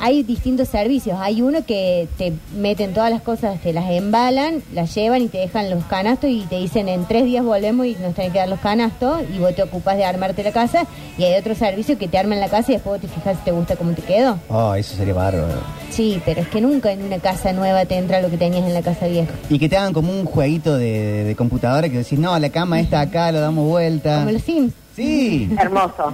hay 0.00 0.22
distintos 0.22 0.68
servicios. 0.68 1.18
Hay 1.20 1.42
uno 1.42 1.64
que 1.66 2.08
te 2.16 2.32
meten 2.56 2.94
todas 2.94 3.10
las 3.10 3.20
cosas, 3.20 3.60
te 3.60 3.72
las 3.72 3.90
embalan, 3.90 4.62
las 4.72 4.94
llevan 4.94 5.22
y 5.22 5.28
te 5.28 5.38
dejan 5.38 5.70
los 5.70 5.84
canastos 5.84 6.30
y 6.30 6.40
te 6.48 6.56
dicen 6.56 6.88
en 6.88 7.04
tres 7.04 7.24
días 7.24 7.44
volvemos 7.44 7.86
y 7.86 7.94
nos 8.00 8.14
tenés 8.14 8.32
que 8.32 8.38
dar 8.38 8.48
los 8.48 8.60
canastos 8.60 9.20
y 9.34 9.38
vos 9.38 9.54
te 9.54 9.62
ocupas 9.62 9.96
de 9.96 10.04
armarte 10.04 10.42
la 10.42 10.52
casa. 10.52 10.86
Y 11.18 11.24
hay 11.24 11.38
otro 11.38 11.54
servicio 11.54 11.98
que 11.98 12.08
te 12.08 12.16
arman 12.16 12.40
la 12.40 12.48
casa 12.48 12.72
y 12.72 12.74
después 12.74 13.00
vos 13.00 13.10
te 13.10 13.14
fijas 13.14 13.36
si 13.38 13.44
te 13.44 13.52
gusta 13.52 13.76
cómo 13.76 13.92
te 13.92 14.02
quedó. 14.02 14.38
Oh, 14.48 14.74
eso 14.74 14.96
sería 14.96 15.14
bárbaro. 15.14 15.60
Sí, 15.90 16.22
pero 16.24 16.40
es 16.40 16.48
que 16.48 16.60
nunca 16.60 16.92
en 16.92 17.02
una 17.02 17.18
casa 17.18 17.52
nueva 17.52 17.84
te 17.84 17.96
entra 17.96 18.22
lo 18.22 18.30
que 18.30 18.38
tenías 18.38 18.64
en 18.64 18.72
la 18.72 18.82
casa 18.82 19.06
vieja. 19.06 19.32
Y 19.50 19.58
que 19.58 19.68
te 19.68 19.76
hagan 19.76 19.92
como 19.92 20.10
un 20.12 20.24
jueguito 20.24 20.76
de, 20.76 21.24
de 21.24 21.36
computadora 21.36 21.88
que 21.88 21.98
decís, 21.98 22.18
no, 22.18 22.38
la 22.38 22.48
cama 22.48 22.80
está 22.80 23.00
acá, 23.00 23.30
lo 23.32 23.40
damos 23.40 23.66
vuelta. 23.66 24.20
Como 24.20 24.30
los 24.30 24.42
Sims. 24.42 24.72
Sí. 24.96 25.50
Hermoso. 25.58 26.12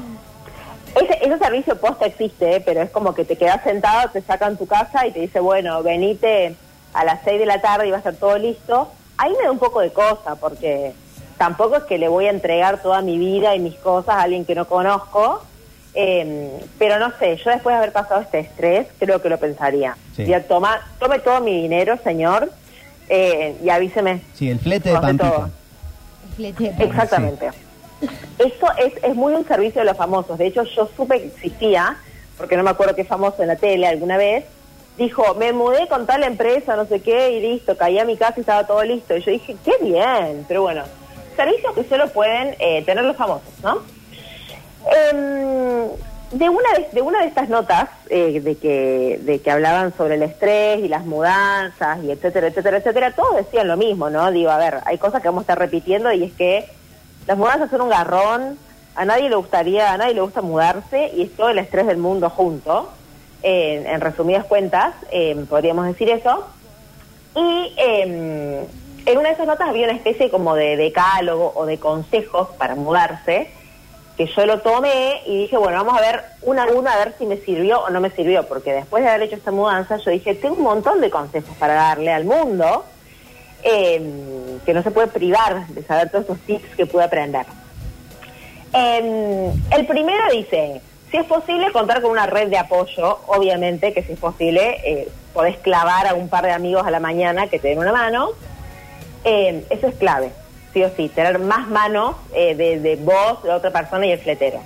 Ese, 0.96 1.18
ese 1.26 1.38
servicio 1.38 1.78
posta 1.78 2.06
existe, 2.06 2.56
¿eh? 2.56 2.60
pero 2.64 2.80
es 2.82 2.90
como 2.90 3.14
que 3.14 3.24
te 3.24 3.36
quedas 3.36 3.62
sentado, 3.62 4.10
te 4.10 4.22
sacan 4.22 4.56
tu 4.56 4.66
casa 4.66 5.06
y 5.06 5.12
te 5.12 5.20
dice, 5.20 5.40
bueno, 5.40 5.82
venite 5.82 6.54
a 6.94 7.04
las 7.04 7.20
6 7.24 7.38
de 7.38 7.46
la 7.46 7.60
tarde 7.60 7.86
y 7.86 7.90
va 7.90 7.96
a 7.96 7.98
estar 7.98 8.14
todo 8.14 8.38
listo. 8.38 8.90
Ahí 9.18 9.32
me 9.38 9.44
da 9.44 9.50
un 9.50 9.58
poco 9.58 9.80
de 9.80 9.92
cosa, 9.92 10.36
porque 10.36 10.92
tampoco 11.36 11.76
es 11.76 11.84
que 11.84 11.98
le 11.98 12.08
voy 12.08 12.26
a 12.26 12.30
entregar 12.30 12.80
toda 12.82 13.02
mi 13.02 13.18
vida 13.18 13.54
y 13.54 13.58
mis 13.58 13.74
cosas 13.76 14.14
a 14.16 14.22
alguien 14.22 14.44
que 14.46 14.54
no 14.54 14.66
conozco. 14.66 15.42
eh, 15.94 16.50
pero 16.78 16.98
no 16.98 17.10
sé, 17.18 17.36
yo 17.38 17.50
después 17.50 17.72
de 17.74 17.78
haber 17.78 17.92
pasado 17.92 18.20
este 18.20 18.38
estrés, 18.40 18.86
creo 18.98 19.20
que 19.22 19.28
lo 19.30 19.38
pensaría. 19.38 19.96
Sí. 20.14 20.26
Ya, 20.26 20.42
toma, 20.42 20.80
tome 20.98 21.18
todo 21.20 21.40
mi 21.40 21.62
dinero, 21.62 21.98
señor, 22.04 22.50
eh, 23.08 23.56
y 23.62 23.68
avíseme. 23.70 24.20
Sí, 24.34 24.50
el 24.50 24.58
flete 24.60 24.90
de 24.90 24.94
todo. 24.94 25.02
Pampita. 25.02 25.50
Flete 26.36 26.72
de. 26.72 26.84
Exactamente. 26.84 27.50
Eso 28.38 28.66
es, 28.78 28.92
es 29.02 29.14
muy 29.14 29.34
un 29.34 29.46
servicio 29.46 29.80
de 29.80 29.86
los 29.86 29.96
famosos. 29.96 30.38
De 30.38 30.46
hecho, 30.46 30.64
yo 30.64 30.88
supe 30.96 31.20
que 31.20 31.26
existía, 31.26 31.96
porque 32.36 32.56
no 32.56 32.62
me 32.62 32.70
acuerdo 32.70 32.94
qué 32.94 33.04
famoso 33.04 33.42
en 33.42 33.48
la 33.48 33.56
tele 33.56 33.86
alguna 33.86 34.16
vez, 34.16 34.44
dijo, 34.98 35.34
me 35.34 35.52
mudé 35.52 35.88
con 35.88 36.06
tal 36.06 36.22
empresa, 36.22 36.76
no 36.76 36.86
sé 36.86 37.00
qué, 37.00 37.30
y 37.32 37.40
listo, 37.40 37.76
caí 37.76 37.98
a 37.98 38.04
mi 38.04 38.16
casa 38.16 38.34
y 38.36 38.40
estaba 38.40 38.66
todo 38.66 38.82
listo. 38.82 39.16
Y 39.16 39.22
yo 39.22 39.30
dije, 39.30 39.56
qué 39.64 39.72
bien, 39.82 40.44
pero 40.48 40.62
bueno, 40.62 40.84
servicios 41.36 41.74
que 41.74 41.84
solo 41.84 42.08
pueden 42.08 42.54
eh, 42.58 42.82
tener 42.84 43.04
los 43.04 43.16
famosos, 43.16 43.52
¿no? 43.62 43.82
Em, 44.86 45.88
de 46.32 46.48
una 46.48 46.72
de, 46.76 46.88
de 46.92 47.02
una 47.02 47.20
de 47.20 47.28
estas 47.28 47.48
notas 47.48 47.88
eh, 48.10 48.40
de 48.40 48.56
que 48.56 49.20
de 49.22 49.40
que 49.40 49.50
hablaban 49.50 49.96
sobre 49.96 50.16
el 50.16 50.22
estrés 50.22 50.80
y 50.80 50.88
las 50.88 51.04
mudanzas 51.04 52.02
y 52.02 52.10
etcétera 52.10 52.48
etcétera 52.48 52.78
etcétera 52.78 53.12
todos 53.12 53.36
decían 53.36 53.68
lo 53.68 53.76
mismo 53.76 54.10
no 54.10 54.30
digo 54.32 54.50
a 54.50 54.58
ver 54.58 54.80
hay 54.84 54.98
cosas 54.98 55.22
que 55.22 55.28
vamos 55.28 55.42
a 55.42 55.44
estar 55.44 55.58
repitiendo 55.58 56.10
y 56.12 56.24
es 56.24 56.32
que 56.32 56.68
las 57.26 57.36
mudanzas 57.36 57.70
son 57.70 57.82
un 57.82 57.88
garrón 57.88 58.58
A 58.94 59.04
nadie 59.04 59.28
le 59.28 59.36
gustaría, 59.36 59.92
a 59.92 59.98
nadie 59.98 60.14
le 60.14 60.20
gusta 60.20 60.42
mudarse 60.42 61.12
y 61.14 61.22
es 61.22 61.36
todo 61.36 61.50
el 61.50 61.58
estrés 61.58 61.86
del 61.86 61.98
mundo 61.98 62.30
junto. 62.30 62.90
En 63.42 64.00
resumidas 64.00 64.44
cuentas, 64.46 64.94
eh, 65.12 65.36
podríamos 65.48 65.86
decir 65.86 66.10
eso. 66.10 66.48
Y 67.36 67.74
eh, 67.76 68.66
en 69.06 69.18
una 69.18 69.28
de 69.28 69.34
esas 69.34 69.46
notas 69.46 69.68
había 69.68 69.84
una 69.84 69.94
especie 69.94 70.30
como 70.30 70.56
de 70.56 70.76
decálogo 70.76 71.52
o 71.54 71.64
de 71.64 71.78
consejos 71.78 72.48
para 72.58 72.74
mudarse, 72.74 73.50
que 74.16 74.26
yo 74.26 74.46
lo 74.46 74.60
tomé 74.60 75.22
y 75.26 75.42
dije, 75.42 75.56
bueno, 75.56 75.84
vamos 75.84 76.00
a 76.00 76.00
ver 76.00 76.24
una 76.42 76.64
a 76.64 76.66
una 76.72 76.92
a 76.92 76.98
ver 76.98 77.14
si 77.18 77.26
me 77.26 77.36
sirvió 77.36 77.80
o 77.80 77.90
no 77.90 78.00
me 78.00 78.10
sirvió, 78.10 78.48
porque 78.48 78.72
después 78.72 79.04
de 79.04 79.10
haber 79.10 79.22
hecho 79.22 79.36
esta 79.36 79.52
mudanza, 79.52 79.98
yo 79.98 80.10
dije, 80.10 80.34
tengo 80.34 80.56
un 80.56 80.62
montón 80.62 81.00
de 81.00 81.10
consejos 81.10 81.54
para 81.58 81.74
darle 81.74 82.10
al 82.10 82.24
mundo, 82.24 82.84
eh, 83.68 84.00
que 84.64 84.72
no 84.72 84.82
se 84.82 84.90
puede 84.90 85.08
privar 85.08 85.66
de 85.68 85.82
saber 85.82 86.08
todos 86.10 86.24
esos 86.24 86.38
tips 86.40 86.76
que 86.76 86.86
pude 86.86 87.02
aprender. 87.04 87.44
Eh, 88.72 89.52
el 89.76 89.86
primero 89.86 90.22
dice, 90.32 90.80
si 91.10 91.16
es 91.16 91.24
posible 91.24 91.70
contar 91.72 92.02
con 92.02 92.10
una 92.10 92.26
red 92.26 92.48
de 92.48 92.58
apoyo, 92.58 93.20
obviamente 93.26 93.92
que 93.92 94.02
si 94.02 94.12
es 94.12 94.18
posible 94.18 94.76
eh, 94.84 95.08
podés 95.32 95.56
clavar 95.58 96.06
a 96.06 96.14
un 96.14 96.28
par 96.28 96.44
de 96.44 96.52
amigos 96.52 96.86
a 96.86 96.90
la 96.90 97.00
mañana 97.00 97.46
que 97.48 97.58
te 97.58 97.68
den 97.68 97.78
una 97.78 97.92
mano. 97.92 98.30
Eh, 99.24 99.64
eso 99.70 99.88
es 99.88 99.94
clave, 99.96 100.30
sí 100.72 100.82
o 100.84 100.90
sí, 100.96 101.08
tener 101.08 101.38
más 101.38 101.66
manos 101.68 102.16
eh, 102.34 102.54
de, 102.54 102.78
de 102.80 102.96
vos, 102.96 103.42
de 103.42 103.50
otra 103.50 103.70
persona 103.70 104.06
y 104.06 104.12
el 104.12 104.18
fletero. 104.20 104.60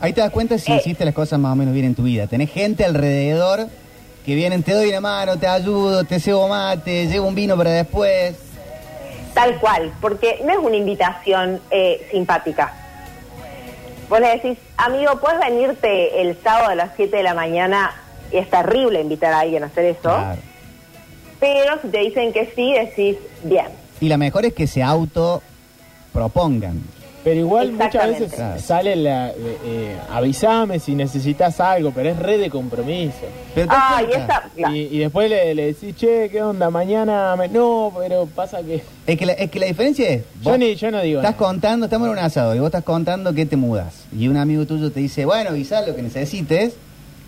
Ahí 0.00 0.12
te 0.12 0.20
das 0.20 0.30
cuenta 0.30 0.58
si 0.58 0.72
Eh. 0.72 0.76
hiciste 0.76 1.04
las 1.04 1.14
cosas 1.14 1.38
más 1.38 1.52
o 1.52 1.56
menos 1.56 1.74
bien 1.74 1.86
en 1.86 1.94
tu 1.94 2.02
vida. 2.02 2.26
Tenés 2.26 2.50
gente 2.50 2.84
alrededor 2.84 3.66
que 4.24 4.34
vienen, 4.34 4.62
te 4.62 4.72
doy 4.72 4.88
una 4.88 5.00
mano, 5.00 5.38
te 5.38 5.46
ayudo, 5.46 6.04
te 6.04 6.20
cebo 6.20 6.48
mate, 6.48 7.06
llevo 7.06 7.26
un 7.26 7.34
vino 7.34 7.56
para 7.56 7.70
después. 7.70 8.36
Tal 9.34 9.58
cual, 9.58 9.92
porque 10.00 10.40
no 10.44 10.52
es 10.52 10.58
una 10.58 10.76
invitación 10.76 11.60
eh, 11.70 12.06
simpática. 12.10 12.74
Vos 14.08 14.20
le 14.20 14.28
decís, 14.28 14.58
amigo, 14.76 15.18
¿puedes 15.20 15.40
venirte 15.40 16.20
el 16.20 16.38
sábado 16.42 16.68
a 16.68 16.74
las 16.74 16.90
7 16.96 17.16
de 17.16 17.22
la 17.22 17.34
mañana? 17.34 17.92
Y 18.30 18.36
es 18.36 18.48
terrible 18.48 19.00
invitar 19.00 19.32
a 19.32 19.40
alguien 19.40 19.62
a 19.64 19.66
hacer 19.66 19.86
eso. 19.86 20.00
Claro. 20.02 20.40
Pero 21.40 21.80
si 21.80 21.88
te 21.88 21.98
dicen 21.98 22.32
que 22.32 22.52
sí, 22.54 22.74
decís, 22.74 23.16
bien. 23.42 23.66
Y 24.00 24.08
la 24.08 24.18
mejor 24.18 24.44
es 24.44 24.52
que 24.52 24.66
se 24.66 24.82
auto 24.82 25.42
propongan. 26.12 26.82
Pero 27.24 27.38
igual 27.38 27.70
muchas 27.72 28.08
veces 28.08 28.32
Claro. 28.32 28.60
sale 28.60 28.96
la... 28.96 29.28
eh, 29.30 29.34
eh, 29.64 29.96
avísame 30.10 30.80
si 30.80 30.96
necesitas 30.96 31.60
algo, 31.60 31.92
pero 31.92 32.10
es 32.10 32.18
red 32.18 32.40
de 32.40 32.50
compromiso. 32.50 33.14
Ah, 33.68 34.02
y 34.02 34.12
esa... 34.12 34.70
Y, 34.72 34.78
y 34.96 34.98
después 34.98 35.30
le, 35.30 35.54
le 35.54 35.66
decís, 35.66 35.94
che, 35.96 36.28
¿qué 36.30 36.42
onda? 36.42 36.68
Mañana... 36.70 37.36
me-". 37.36 37.46
No, 37.48 37.92
pero 37.96 38.26
pasa 38.26 38.60
que... 38.62 38.82
es, 39.06 39.16
que 39.18 39.24
la, 39.26 39.34
es 39.34 39.50
que 39.52 39.60
la 39.60 39.66
diferencia 39.66 40.08
es... 40.08 40.22
Yo, 40.42 40.50
vos 40.50 40.58
ni, 40.58 40.74
yo 40.74 40.90
no 40.90 41.00
digo 41.00 41.20
Estás 41.20 41.34
nada. 41.36 41.46
contando, 41.46 41.86
estamos 41.86 42.06
en 42.06 42.12
un 42.12 42.18
asado 42.18 42.54
y 42.56 42.58
vos 42.58 42.66
estás 42.66 42.82
contando 42.82 43.32
que 43.32 43.46
te 43.46 43.56
mudas. 43.56 44.04
Y 44.18 44.26
un 44.26 44.36
amigo 44.36 44.66
tuyo 44.66 44.90
te 44.90 44.98
dice, 44.98 45.24
bueno, 45.24 45.50
avisa 45.50 45.86
lo 45.86 45.94
que 45.94 46.02
necesites. 46.02 46.74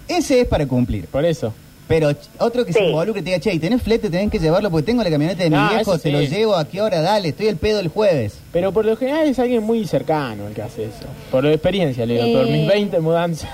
Ese 0.08 0.40
es 0.40 0.48
para 0.48 0.66
cumplir. 0.66 1.06
Por 1.06 1.24
eso. 1.24 1.54
Pero 1.86 2.10
otro 2.38 2.64
que 2.64 2.72
se 2.72 2.78
Sí. 2.78 2.84
involucre 2.86 3.20
te 3.20 3.26
diga, 3.26 3.40
che, 3.40 3.52
¿y 3.52 3.58
tenés 3.58 3.82
flete? 3.82 4.08
Tenés 4.08 4.30
que 4.30 4.38
llevarlo 4.38 4.70
porque 4.70 4.86
tengo 4.86 5.02
la 5.02 5.10
camioneta 5.10 5.42
de 5.44 5.50
mi 5.50 5.56
No, 5.56 5.68
viejo, 5.68 5.92
te 5.98 6.08
sí. 6.08 6.10
lo 6.10 6.22
llevo, 6.22 6.54
¿a 6.56 6.64
qué 6.66 6.80
hora? 6.80 7.02
Dale, 7.02 7.28
estoy 7.28 7.48
el 7.48 7.56
pedo 7.56 7.80
el 7.80 7.88
jueves. 7.88 8.38
Pero 8.52 8.72
por 8.72 8.86
lo 8.86 8.96
general 8.96 9.26
es 9.28 9.38
alguien 9.38 9.62
muy 9.62 9.86
cercano 9.86 10.48
el 10.48 10.54
que 10.54 10.62
hace 10.62 10.84
eso. 10.84 11.04
Por 11.30 11.44
experiencia, 11.46 12.06
le 12.06 12.14
digo, 12.22 12.38
por 12.38 12.48
Eh. 12.48 12.52
mis 12.52 12.66
20 12.66 13.00
mudanzas 13.00 13.50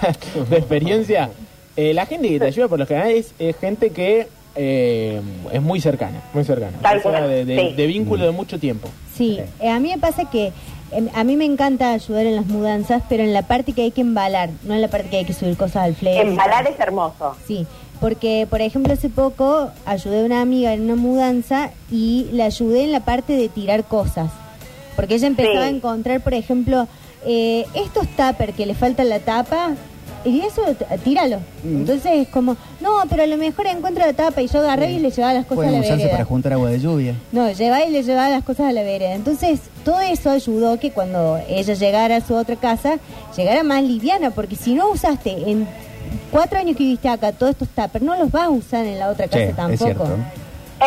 de 0.49 0.57
experiencia. 0.57 1.31
eh, 1.77 1.95
la 1.95 2.05
gente 2.07 2.29
que 2.29 2.39
te 2.39 2.45
ayuda 2.47 2.69
por 2.69 2.79
lo 2.79 2.87
general 2.87 3.11
es, 3.11 3.33
es 3.39 3.57
gente 3.57 3.91
que 3.91 4.29
eh, 4.57 5.21
es 5.53 5.63
muy 5.63 5.81
cercana, 5.81 6.21
muy 6.35 6.45
cercana. 6.45 6.77
Tal 6.83 7.01
cual, 7.01 7.29
de, 7.29 7.45
de- 7.45 7.69
sí. 7.71 7.75
de 7.77 7.87
vínculo 7.87 8.25
de 8.27 8.33
mucho 8.33 8.59
tiempo. 8.59 8.89
Sí, 9.17 9.39
eh, 9.61 9.69
a 9.71 9.79
mí 9.81 9.89
me 9.91 9.99
pasa 9.99 10.29
que 10.29 10.53
em, 10.91 11.09
a 11.15 11.23
mí 11.25 11.37
me 11.37 11.45
encanta 11.45 11.93
ayudar 11.93 12.27
en 12.27 12.35
las 12.37 12.47
mudanzas, 12.47 13.03
pero 13.09 13.23
en 13.23 13.33
la 13.33 13.43
parte 13.43 13.73
que 13.73 13.83
hay 13.83 13.93
que 13.93 14.01
embalar, 14.01 14.51
no 14.65 14.75
en 14.75 14.83
la 14.83 14.89
parte 14.89 15.09
que 15.09 15.19
hay 15.19 15.25
que 15.25 15.33
subir 15.33 15.57
cosas 15.57 15.85
al 15.85 15.95
flete. 15.95 16.21
Embalar 16.23 16.67
es 16.67 16.79
hermoso. 16.81 17.37
Sí, 17.47 17.65
porque 18.01 18.47
por 18.49 18.61
ejemplo 18.61 18.93
hace 18.93 19.09
poco 19.09 19.71
ayudé 19.85 20.23
a 20.23 20.25
una 20.25 20.41
amiga 20.41 20.73
en 20.73 20.83
una 20.83 20.97
mudanza 20.97 21.71
y 21.91 22.27
le 22.33 22.43
ayudé 22.43 22.85
en 22.85 22.93
la 22.93 23.01
parte 23.01 23.35
de 23.37 23.49
tirar 23.49 23.85
cosas. 23.85 24.31
Porque 24.97 25.15
ella 25.15 25.27
empezaba 25.29 25.67
Sí. 25.69 25.73
a 25.73 25.77
encontrar, 25.77 26.21
por 26.21 26.35
ejemplo, 26.35 26.89
eh, 27.27 27.65
estos 27.75 28.07
tuppers 28.09 28.55
que 28.55 28.67
le 28.67 28.75
falta 28.75 29.05
la 29.05 29.19
tapa, 29.21 29.75
y 30.23 30.41
eso 30.41 30.61
tíralo. 31.03 31.39
Mm. 31.65 31.77
Entonces 31.79 32.13
es 32.13 32.29
como, 32.29 32.55
no, 32.83 32.91
pero 33.09 33.23
a 33.23 33.27
lo 33.27 33.39
mejor 33.39 33.67
encuentro 33.67 34.05
la 34.05 34.13
tapa 34.13 34.43
y 34.43 34.49
yo 34.49 34.59
agarré 34.59 34.93
y 34.93 34.99
le 34.99 35.11
llevaba 35.11 35.33
las 35.33 35.45
cosas 35.47 35.57
Pueden 35.57 35.71
a 35.71 35.79
la 35.79 35.81
usarse 35.81 35.97
vereda. 36.03 36.13
para 36.13 36.25
juntar 36.27 36.53
agua 36.53 36.69
de 36.71 36.79
lluvia. 36.79 37.15
No, 37.33 37.51
llevaba 37.51 37.85
y 37.87 37.91
le 37.91 38.03
llevaba 38.03 38.29
las 38.29 38.45
cosas 38.45 38.67
a 38.69 38.73
la 38.73 38.83
vereda. 38.83 39.15
Entonces, 39.15 39.61
todo 39.83 40.01
eso 40.01 40.29
ayudó 40.31 40.79
que 40.79 40.91
cuando 40.91 41.41
ella 41.49 41.73
llegara 41.73 42.17
a 42.17 42.21
su 42.21 42.35
otra 42.35 42.57
casa, 42.57 42.99
llegara 43.35 43.63
más 43.63 43.83
liviana, 43.83 44.31
porque 44.31 44.57
si 44.57 44.75
no 44.75 44.91
usaste 44.91 45.31
en 45.51 45.67
cuatro 46.31 46.59
años 46.59 46.77
que 46.77 46.85
viviste 46.85 47.09
acá 47.09 47.33
todos 47.33 47.53
estos 47.53 47.69
tuppers, 47.69 48.05
no 48.05 48.17
los 48.17 48.31
vas 48.31 48.45
a 48.45 48.51
usar 48.51 48.85
en 48.87 48.99
la 48.99 49.09
otra 49.09 49.27
casa 49.27 49.39
Sí, 49.39 49.45
es 49.51 49.57
tampoco. 49.57 49.85
cierto. 49.85 50.17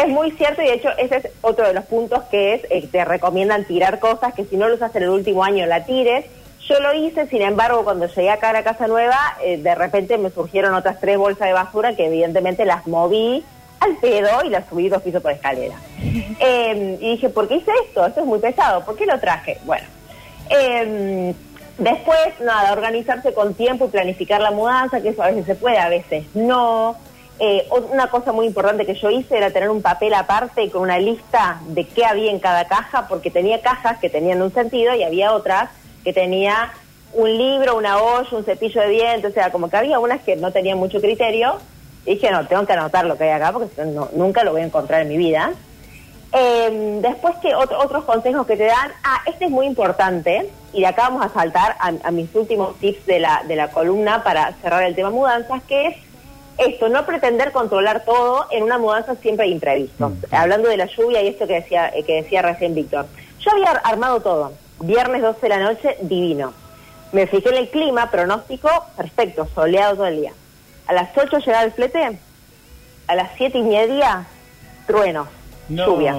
Es 0.04 0.08
muy 0.10 0.32
cierto 0.32 0.62
y 0.62 0.66
de 0.66 0.74
hecho 0.74 0.90
ese 0.98 1.18
es 1.18 1.28
otro 1.42 1.68
de 1.68 1.74
los 1.74 1.86
puntos 1.86 2.24
que 2.32 2.56
es, 2.56 2.62
eh, 2.72 2.88
te 2.92 3.06
recomiendan 3.06 3.66
tirar 3.66 4.00
cosas 4.00 4.34
que 4.34 4.44
si 4.46 4.58
no 4.58 4.68
lo 4.68 4.76
usas 4.76 4.96
en 4.96 5.04
el 5.04 5.10
último 5.10 5.44
año 5.44 5.66
la 5.66 5.86
tires. 5.86 6.26
Yo 6.68 6.80
lo 6.80 6.94
hice, 6.94 7.28
sin 7.28 7.42
embargo, 7.42 7.84
cuando 7.84 8.08
llegué 8.08 8.30
acá 8.32 8.52
a 8.52 8.54
la 8.54 8.64
casa 8.64 8.88
nueva, 8.88 9.20
eh, 9.44 9.58
de 9.58 9.76
repente 9.76 10.18
me 10.18 10.30
surgieron 10.30 10.74
otras 10.74 11.00
tres 11.00 11.18
bolsas 11.18 11.46
de 11.48 11.54
basura 11.54 11.94
que 11.96 12.06
evidentemente 12.08 12.64
las 12.66 12.88
moví 12.88 13.44
al 13.82 13.98
pedo 13.98 14.30
y 14.46 14.50
las 14.50 14.66
subí 14.70 14.88
dos 14.88 15.02
pisos 15.02 15.22
por 15.22 15.32
escalera. 15.32 15.76
Eh, 16.40 16.98
y 17.00 17.12
dije, 17.12 17.30
¿por 17.30 17.48
qué 17.48 17.56
hice 17.56 17.72
esto? 17.88 18.06
Esto 18.06 18.22
es 18.22 18.26
muy 18.26 18.40
pesado, 18.40 18.84
¿por 18.84 18.96
qué 18.98 19.06
lo 19.06 19.18
traje? 19.20 19.58
Bueno, 19.66 19.86
eh, 20.50 21.34
después, 21.78 22.20
nada, 22.42 22.74
organizarse 22.74 23.34
con 23.34 23.54
tiempo 23.54 23.86
y 23.86 23.90
planificar 23.90 24.42
la 24.42 24.52
mudanza, 24.52 25.02
que 25.02 25.10
eso 25.10 25.24
a 25.24 25.28
veces 25.28 25.46
se 25.46 25.56
puede, 25.56 25.78
a 25.78 25.90
veces 25.90 26.26
no. 26.34 26.96
Eh, 27.40 27.68
una 27.92 28.08
cosa 28.08 28.32
muy 28.32 28.46
importante 28.46 28.86
que 28.86 28.94
yo 28.94 29.10
hice 29.10 29.36
era 29.38 29.50
tener 29.50 29.70
un 29.70 29.82
papel 29.82 30.14
aparte 30.14 30.70
con 30.70 30.84
una 30.84 31.00
lista 31.00 31.60
de 31.68 31.86
qué 31.86 32.06
había 32.06 32.30
en 32.32 32.40
cada 32.40 32.66
caja, 32.68 33.08
porque 33.08 33.32
tenía 33.32 33.60
cajas 33.62 33.98
que 34.00 34.10
tenían 34.10 34.42
un 34.42 34.54
sentido 34.54 34.94
y 34.96 35.04
había 35.04 35.34
otras 35.34 35.70
que 36.04 36.14
tenía 36.14 36.72
un 37.14 37.36
libro, 37.38 37.76
una 37.76 37.98
olla, 38.02 38.30
un 38.32 38.46
cepillo 38.46 38.82
de 38.82 38.90
dientes, 38.90 39.32
o 39.32 39.34
sea, 39.34 39.52
como 39.52 39.70
que 39.70 39.78
había 39.78 40.00
unas 40.00 40.22
que 40.22 40.36
no 40.36 40.52
tenían 40.52 40.78
mucho 40.78 41.02
criterio. 41.02 41.56
Y 42.06 42.16
dije, 42.16 42.30
no, 42.32 42.46
tengo 42.48 42.66
que 42.66 42.74
anotar 42.74 43.06
lo 43.06 43.18
que 43.18 43.24
hay 43.26 43.30
acá 43.32 43.52
porque 43.52 43.70
nunca 44.14 44.44
lo 44.44 44.52
voy 44.52 44.62
a 44.62 44.66
encontrar 44.66 45.02
en 45.02 45.10
mi 45.10 45.18
vida. 45.18 45.52
Eh, 46.34 47.00
después 47.02 47.36
que 47.42 47.54
otro- 47.56 47.80
otros 47.80 48.04
consejos 48.06 48.46
que 48.48 48.58
te 48.58 48.66
dan, 48.66 48.92
ah, 49.04 49.22
este 49.26 49.46
es 49.46 49.52
muy 49.52 49.66
importante, 49.68 50.50
y 50.74 50.82
de 50.82 50.88
acá 50.88 51.04
vamos 51.10 51.26
a 51.26 51.30
saltar 51.30 51.76
a, 51.80 51.94
a 52.04 52.12
mis 52.12 52.34
últimos 52.34 52.76
tips 52.80 53.06
de 53.06 53.20
la, 53.20 53.44
de 53.48 53.56
la 53.56 53.70
columna 53.70 54.24
para 54.24 54.54
cerrar 54.62 54.84
el 54.84 54.96
tema 54.96 55.12
mudanzas, 55.12 55.62
que 55.64 55.88
es 55.88 55.96
esto, 56.58 56.90
no 56.90 57.06
pretender 57.06 57.52
controlar 57.52 58.06
todo, 58.06 58.46
en 58.52 58.64
una 58.64 58.78
mudanza 58.78 59.16
siempre 59.16 59.46
hay 59.46 59.52
imprevistos. 59.52 60.12
Mm. 60.12 60.36
Hablando 60.36 60.70
de 60.70 60.78
la 60.78 60.86
lluvia 60.86 61.22
y 61.22 61.28
esto 61.28 61.48
que 61.48 61.56
decía, 61.56 61.90
eh, 61.90 62.04
que 62.04 62.22
decía 62.22 62.42
recién 62.42 62.76
Víctor. 62.76 63.08
Yo 63.40 63.52
había 63.52 63.72
armado 63.72 64.22
todo, 64.22 64.54
viernes 64.80 65.22
12 65.22 65.40
de 65.42 65.50
la 65.50 65.60
noche, 65.60 65.98
divino. 66.02 66.54
Me 67.12 67.28
fijé 67.28 67.50
en 67.50 67.56
el 67.56 67.70
clima, 67.70 68.10
pronóstico, 68.10 68.70
perfecto, 68.98 69.48
soleado 69.54 69.96
todo 69.96 70.08
el 70.08 70.22
día. 70.22 70.34
A 70.88 70.94
las 70.94 71.10
8 71.16 71.38
llegaba 71.40 71.64
el 71.64 71.72
flete, 71.72 72.20
a 73.08 73.16
las 73.16 73.30
7 73.38 73.58
y 73.58 73.64
media, 73.64 74.26
truenos, 74.88 75.28
lluvia. 75.70 76.14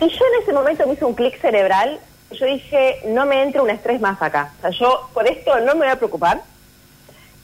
Y 0.00 0.08
yo 0.08 0.24
en 0.26 0.42
ese 0.42 0.52
momento 0.52 0.86
me 0.86 0.94
hice 0.94 1.04
un 1.04 1.14
clic 1.14 1.40
cerebral. 1.40 1.98
Yo 2.32 2.46
dije, 2.46 3.00
no 3.06 3.26
me 3.26 3.42
entre 3.42 3.60
un 3.60 3.70
estrés 3.70 4.00
más 4.00 4.20
acá. 4.20 4.52
O 4.58 4.60
sea, 4.62 4.70
yo 4.70 5.08
por 5.12 5.26
esto 5.26 5.58
no 5.60 5.74
me 5.74 5.80
voy 5.80 5.88
a 5.88 5.96
preocupar. 5.96 6.40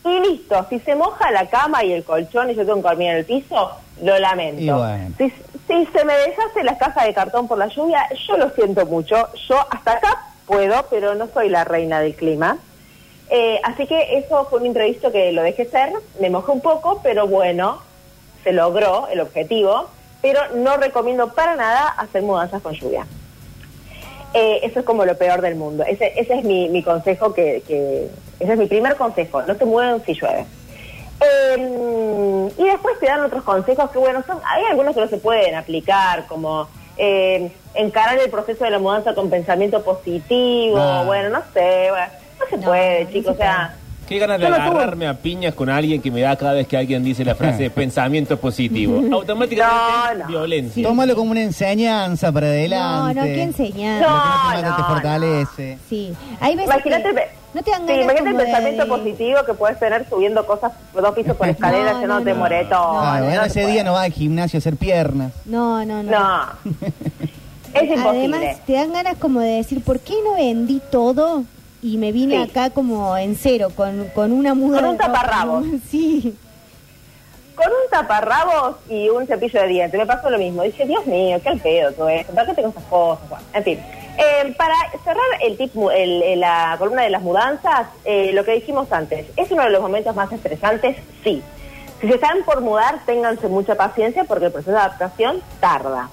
Y 0.05 0.21
listo, 0.21 0.67
si 0.69 0.79
se 0.81 0.95
moja 0.95 1.31
la 1.31 1.47
cama 1.47 1.85
y 1.85 1.93
el 1.93 2.05
colchón 2.05 2.51
y 2.51 2.55
yo 2.55 2.65
tengo 2.65 2.77
que 2.77 2.89
dormir 2.89 3.11
en 3.11 3.17
el 3.17 3.25
piso, 3.25 3.73
lo 4.03 4.19
lamento. 4.19 4.79
Bueno. 4.79 5.15
Si, 5.19 5.31
si 5.67 5.87
se 5.87 6.05
me 6.05 6.15
deshace 6.15 6.63
las 6.63 6.79
cajas 6.79 7.05
de 7.05 7.15
cartón 7.15 7.47
por 7.49 7.59
la 7.59 7.67
lluvia, 7.67 8.09
yo 8.27 8.37
lo 8.37 8.51
siento 8.51 8.87
mucho. 8.87 9.29
Yo 9.49 9.59
hasta 9.71 9.93
acá 9.93 10.25
puedo, 10.47 10.87
pero 10.89 11.15
no 11.15 11.29
soy 11.29 11.49
la 11.49 11.65
reina 11.65 12.01
del 12.01 12.15
clima. 12.15 12.59
Eh, 13.31 13.61
así 13.63 13.87
que 13.87 14.19
eso 14.19 14.47
fue 14.47 14.61
un 14.61 14.67
imprevisto 14.67 15.13
que 15.13 15.33
lo 15.33 15.43
dejé 15.43 15.67
ser, 15.67 15.93
me 16.19 16.31
mojé 16.31 16.51
un 16.51 16.63
poco, 16.63 17.01
pero 17.03 17.27
bueno, 17.27 17.83
se 18.43 18.53
logró 18.53 19.09
el 19.09 19.21
objetivo, 19.21 19.89
pero 20.23 20.41
no 20.55 20.77
recomiendo 20.79 21.35
para 21.35 21.55
nada 21.55 21.89
hacer 21.89 22.23
mudanzas 22.23 22.63
con 22.63 22.73
lluvia. 22.73 23.07
Eh, 24.35 24.61
eso 24.63 24.81
es 24.81 24.85
como 24.87 25.05
lo 25.05 25.17
peor 25.17 25.41
del 25.41 25.55
mundo. 25.57 25.85
Ese, 25.85 26.13
ese 26.21 26.35
es 26.39 26.45
mi, 26.45 26.69
mi 26.69 26.83
consejo, 26.83 27.33
que, 27.35 27.63
que- 27.67 28.09
ese 28.41 28.53
es 28.53 28.59
mi 28.59 28.67
primer 28.67 28.97
consejo, 28.97 29.43
no 29.43 29.57
te 29.57 29.65
mueven 29.65 30.03
si 30.05 30.15
llueve. 30.15 30.45
Eh, 31.21 32.49
y 32.57 32.65
después 32.65 32.99
te 33.01 33.07
dan 33.07 33.23
otros 33.25 33.43
consejos 33.43 33.91
que, 33.91 33.99
bueno, 33.99 34.23
son, 34.27 34.39
hay 34.47 34.65
algunos 34.71 34.95
que 34.95 35.01
no 35.01 35.09
se 35.09 35.19
pueden 35.19 35.55
aplicar, 35.57 36.27
como 36.27 36.69
eh, 36.97 37.51
encarar 37.75 38.19
el 38.19 38.31
proceso 38.31 38.65
de 38.65 38.71
la 38.71 38.79
mudanza 38.79 39.15
con 39.15 39.31
pensamiento 39.31 39.83
positivo, 39.83 41.05
bueno, 41.07 41.31
no 41.31 41.43
sé, 41.53 41.87
bueno, 41.91 42.07
no 42.39 42.47
se 42.51 42.57
No, 42.59 42.67
puede, 42.67 43.05
no 43.05 43.11
chicos, 43.11 43.25
se 43.37 43.43
o 43.43 43.45
sea, 43.45 43.77
Qué 44.09 44.19
ganas 44.19 44.41
de 44.41 44.47
agarrarme 44.47 45.07
a 45.07 45.15
piñas 45.15 45.53
con 45.55 45.69
alguien 45.69 46.01
que 46.01 46.11
me 46.11 46.23
da 46.23 46.35
cada 46.37 46.55
vez 46.55 46.67
que 46.67 46.77
alguien 46.79 47.05
dice 47.05 47.25
la 47.25 47.35
frase 47.35 47.69
pensamiento 47.75 48.39
positivo. 48.39 49.03
Automáticamente 49.15 50.15
No, 50.19 50.25
no. 50.25 50.27
violencia. 50.29 50.83
Tómalo 50.89 51.15
como 51.15 51.31
una 51.33 51.43
enseñanza 51.43 52.33
para 52.33 52.47
No, 52.47 52.53
adelante. 52.53 53.15
no, 53.21 53.23
¿qué 53.27 53.43
enseñar? 53.43 54.01
Lo 54.03 54.09
que 54.57 54.63
no 54.63 54.71
No, 54.71 54.77
te 54.77 54.83
no, 54.83 54.89
fortalece. 54.89 55.79
Sí, 55.91 56.13
hay 56.41 56.57
veces 56.57 56.75
Imagínate, 56.75 57.03
que 57.15 57.29
no 57.55 57.63
te 57.63 57.71
dan 57.71 57.87
sí, 57.87 57.93
imagínate 57.95 58.31
el 58.31 58.37
pensamiento 58.37 58.83
de- 58.85 58.89
positivo 58.89 59.39
que 59.45 59.55
puedes 59.55 59.79
tener 59.79 60.09
subiendo 60.09 60.47
cosas 60.47 60.73
dos 60.95 61.15
pisos 61.15 61.37
por 61.37 61.49
escalera, 61.49 61.93
No, 61.95 62.01
que 62.01 62.07
no, 62.07 62.19
no, 62.19 62.25
te 62.25 62.31
no. 62.33 62.37
moretón. 62.37 62.79
Ah, 62.81 63.19
bueno, 63.23 63.41
no 63.41 63.47
ese 63.47 63.61
se 63.63 63.67
día 63.67 63.85
no 63.85 63.93
va 63.93 64.03
al 64.05 64.13
gimnasio 64.13 64.57
a 64.57 64.61
hacer 64.61 64.77
piernas. 64.77 65.33
No, 65.45 65.85
no, 65.85 66.03
no. 66.03 66.11
No. 66.11 66.43
es 67.75 67.83
imposible. 67.91 68.37
Además, 68.37 68.61
te 68.67 68.73
dan 68.73 68.93
ganas 68.93 69.17
como 69.19 69.41
de 69.41 69.49
decir, 69.57 69.83
¿por 69.83 70.01
qué 70.01 70.15
no 70.25 70.35
vendí 70.35 70.81
todo 70.91 71.45
y 71.83 71.97
me 71.97 72.13
vine 72.13 72.37
Sí. 72.45 72.51
acá 72.51 72.71
como 72.71 73.17
en 73.17 73.37
cero, 73.37 73.69
con, 73.75 74.09
con 74.15 74.33
una 74.33 74.55
muda 74.55 74.81
Con 74.81 74.89
un 74.91 74.99
ropa? 74.99 75.07
taparrabos. 75.13 75.65
Sí. 75.91 76.37
Con 77.55 77.67
un 77.67 77.91
taparrabos 77.91 78.77
y 78.89 79.09
un 79.09 79.27
cepillo 79.27 79.61
de 79.63 79.67
dientes. 79.69 79.99
Me 79.99 80.07
pasó 80.07 80.31
lo 80.31 80.39
mismo. 80.39 80.63
Dije, 80.63 80.87
Dios 80.87 81.05
mío, 81.07 81.41
qué 81.43 81.49
al 81.49 81.59
pedo 81.59 81.91
todo 81.93 82.09
esto. 82.09 82.33
¿Para 82.33 82.47
qué 82.47 82.55
tengo 82.55 82.69
esas 82.69 82.85
cosas? 82.85 83.29
Bueno, 83.29 83.45
en 83.53 83.65
fin. 83.65 83.79
Eh, 84.17 84.55
para 84.57 84.75
cerrar 85.05 85.25
el 85.45 85.57
tip, 85.57 85.75
el- 85.93 86.23
el- 86.23 86.41
la 86.41 86.77
columna 86.79 87.03
de 87.03 87.11
las 87.11 87.23
mudanzas, 87.23 87.89
eh, 88.05 88.31
lo 88.33 88.45
que 88.45 88.53
dijimos 88.53 88.91
antes, 88.93 89.27
¿es 89.37 89.51
uno 89.51 89.63
de 89.65 89.71
los 89.71 89.81
momentos 89.81 90.15
más 90.15 90.31
estresantes? 90.31 90.97
Sí. 91.25 91.43
Si 92.01 92.07
se 92.07 92.15
están 92.15 92.45
por 92.45 92.61
mudar, 92.61 93.01
ténganse 93.07 93.49
mucha 93.49 93.75
paciencia 93.75 94.23
porque 94.23 94.47
el 94.47 94.53
proceso 94.53 94.71
de 94.73 94.79
adaptación 94.79 95.41
tarda. 95.59 96.09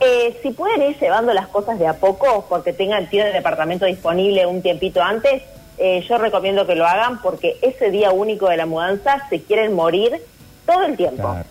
Eh, 0.00 0.38
si 0.42 0.50
pueden 0.50 0.82
ir 0.82 0.98
llevando 0.98 1.32
las 1.32 1.48
cosas 1.48 1.78
de 1.78 1.86
a 1.86 1.94
poco, 1.94 2.44
porque 2.48 2.72
tengan 2.72 3.08
tienen 3.08 3.28
el 3.28 3.34
departamento 3.34 3.86
disponible 3.86 4.44
un 4.46 4.60
tiempito 4.60 5.02
antes, 5.02 5.42
eh, 5.78 6.04
yo 6.08 6.18
recomiendo 6.18 6.66
que 6.66 6.74
lo 6.74 6.86
hagan 6.86 7.20
porque 7.22 7.56
ese 7.62 7.90
día 7.90 8.10
único 8.10 8.48
de 8.48 8.56
la 8.56 8.66
mudanza 8.66 9.26
se 9.30 9.42
quieren 9.42 9.74
morir 9.74 10.20
todo 10.66 10.82
el 10.84 10.96
tiempo. 10.96 11.22
Claro. 11.22 11.44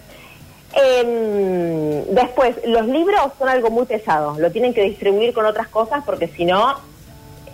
Em, 0.74 2.06
después, 2.14 2.56
los 2.66 2.86
libros 2.88 3.32
son 3.40 3.50
algo 3.50 3.70
muy 3.70 3.86
pesado, 3.86 4.38
lo 4.38 4.52
tienen 4.52 4.74
que 4.74 4.84
distribuir 4.84 5.34
con 5.34 5.46
otras 5.46 5.70
cosas 5.70 6.04
porque 6.06 6.28
si 6.28 6.46
no 6.46 6.76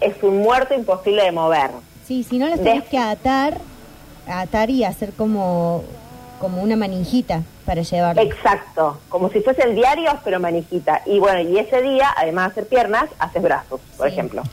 es 0.02 0.22
un 0.24 0.40
muerto 0.40 0.74
imposible 0.74 1.24
de 1.24 1.32
mover. 1.32 1.70
Sí, 2.06 2.24
si 2.24 2.40
no 2.40 2.48
los 2.48 2.62
tenés 2.62 2.86
que 2.86 2.98
atar, 2.98 3.60
atar 4.28 4.70
y 4.70 4.84
hacer 4.84 5.14
como, 5.14 5.84
como 6.40 6.62
una 6.62 6.76
manijita 6.76 7.44
para 7.62 7.82
llevarlo. 7.82 8.22
Exacto, 8.22 9.00
como 9.10 9.30
si 9.30 9.42
fuesen 9.42 9.76
diarios 9.76 10.16
pero 10.24 10.40
manijita. 10.40 11.02
Y 11.06 11.20
bueno, 11.20 11.40
y 11.50 11.58
ese 11.60 11.82
día, 11.82 12.10
además 12.18 12.48
de 12.48 12.52
hacer 12.62 12.68
piernas, 12.68 13.06
haces 13.20 13.42
brazos, 13.42 13.80
por 13.98 14.08
Sí. 14.08 14.14
ejemplo. 14.14 14.44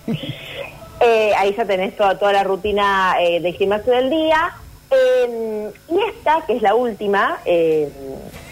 Eh, 1.00 1.32
ahí 1.36 1.54
ya 1.56 1.64
tenés 1.64 1.96
toda, 1.96 2.18
toda 2.18 2.32
la 2.32 2.42
rutina 2.44 3.14
eh, 3.20 3.40
del 3.40 3.54
gimnasio 3.54 3.92
del 3.92 4.10
día. 4.10 4.52
Eh, 4.90 5.70
y 5.90 5.98
esta, 6.08 6.42
que 6.46 6.56
es 6.56 6.62
la 6.62 6.74
última, 6.74 7.38
eh, 7.44 7.90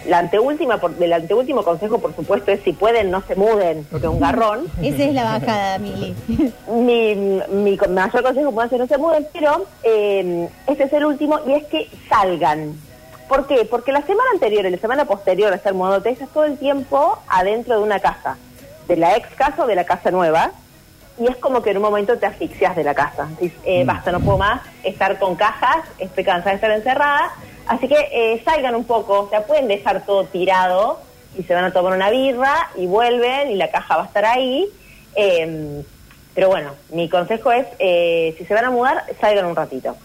la 0.07 0.19
anteúltima, 0.19 0.79
por, 0.79 0.93
el 1.01 1.13
anteúltimo 1.13 1.65
consejo, 1.65 1.99
por 1.99 2.15
supuesto, 2.15 2.53
es 2.53 2.61
si 2.63 2.73
pueden, 2.75 3.11
no 3.11 3.23
se 3.23 3.35
muden, 3.37 3.85
porque 3.91 4.07
es 4.07 4.13
un 4.13 4.21
garrón. 4.21 4.67
Esa 4.83 5.05
es 5.05 5.15
la 5.15 5.25
bajada, 5.25 5.79
Mili. 5.79 6.15
mi, 6.69 7.15
mi 7.15 7.79
mayor 7.89 8.23
consejo 8.23 8.63
es 8.63 8.71
que 8.71 8.79
no 8.79 8.87
se 8.87 8.99
muden, 8.99 9.27
pero 9.33 9.67
eh, 9.83 10.49
este 10.67 10.85
es 10.85 10.93
el 10.93 11.07
último 11.07 11.41
y 11.47 11.53
es 11.55 11.65
que 11.65 11.89
salgan. 12.09 12.79
¿Por 13.29 13.47
qué? 13.47 13.65
Porque 13.65 13.93
la 13.93 14.03
semana 14.03 14.31
anterior 14.33 14.65
y 14.67 14.71
la 14.71 14.79
semana 14.79 15.05
posterior 15.05 15.53
a 15.53 15.57
estar 15.57 15.75
mudándote 15.75 16.11
estás 16.11 16.29
todo 16.29 16.45
el 16.45 16.59
tiempo 16.59 17.19
adentro 17.29 17.77
de 17.77 17.83
una 17.83 17.99
casa, 17.99 18.37
de 18.87 18.97
la 18.97 19.17
ex 19.17 19.29
casa 19.35 19.65
o 19.65 19.67
de 19.67 19.75
la 19.75 19.85
casa 19.85 20.11
nueva, 20.11 20.53
y 21.19 21.27
es 21.27 21.37
como 21.37 21.63
que 21.63 21.71
en 21.71 21.79
un 21.79 21.83
momento 21.83 22.19
te 22.19 22.27
asfixias 22.27 22.77
de 22.77 22.85
la 22.85 22.95
casa. 22.95 23.27
Dices, 23.41 23.59
eh, 23.65 23.85
basta, 23.85 24.13
no 24.13 24.21
puedo 24.21 24.39
más 24.39 24.61
estar 24.85 25.19
con 25.19 25.35
cajas, 25.35 25.79
estoy 25.99 26.23
cansada 26.25 26.51
de 26.51 26.57
estar 26.57 26.71
encerrada, 26.71 27.33
así 27.67 27.89
que 27.89 28.09
eh, 28.13 28.43
salgan 28.45 28.77
un 28.77 28.85
poco, 28.85 29.23
o 29.23 29.29
sea, 29.29 29.45
pueden 29.45 29.67
dejar 29.67 30.05
todo 30.07 30.25
tirado 30.25 31.01
y 31.37 31.43
se 31.43 31.53
van 31.55 31.65
a 31.65 31.73
tomar 31.73 31.95
una 31.95 32.11
birra 32.11 32.71
y 32.77 32.87
vuelven 32.87 33.51
y 33.51 33.57
la 33.57 33.71
caja 33.71 33.97
va 33.97 34.05
a 34.05 34.07
estar 34.07 34.25
ahí. 34.25 34.69
Eh, 35.17 35.83
pero 36.37 36.49
bueno, 36.49 36.73
mi 36.91 37.09
consejo 37.09 37.51
es, 37.51 37.67
eh, 37.79 38.35
si 38.37 38.45
se 38.45 38.53
van 38.53 38.67
a 38.67 38.71
mudar, 38.71 39.05
salgan 39.21 39.47
un 39.47 39.57
ratito. 39.57 39.97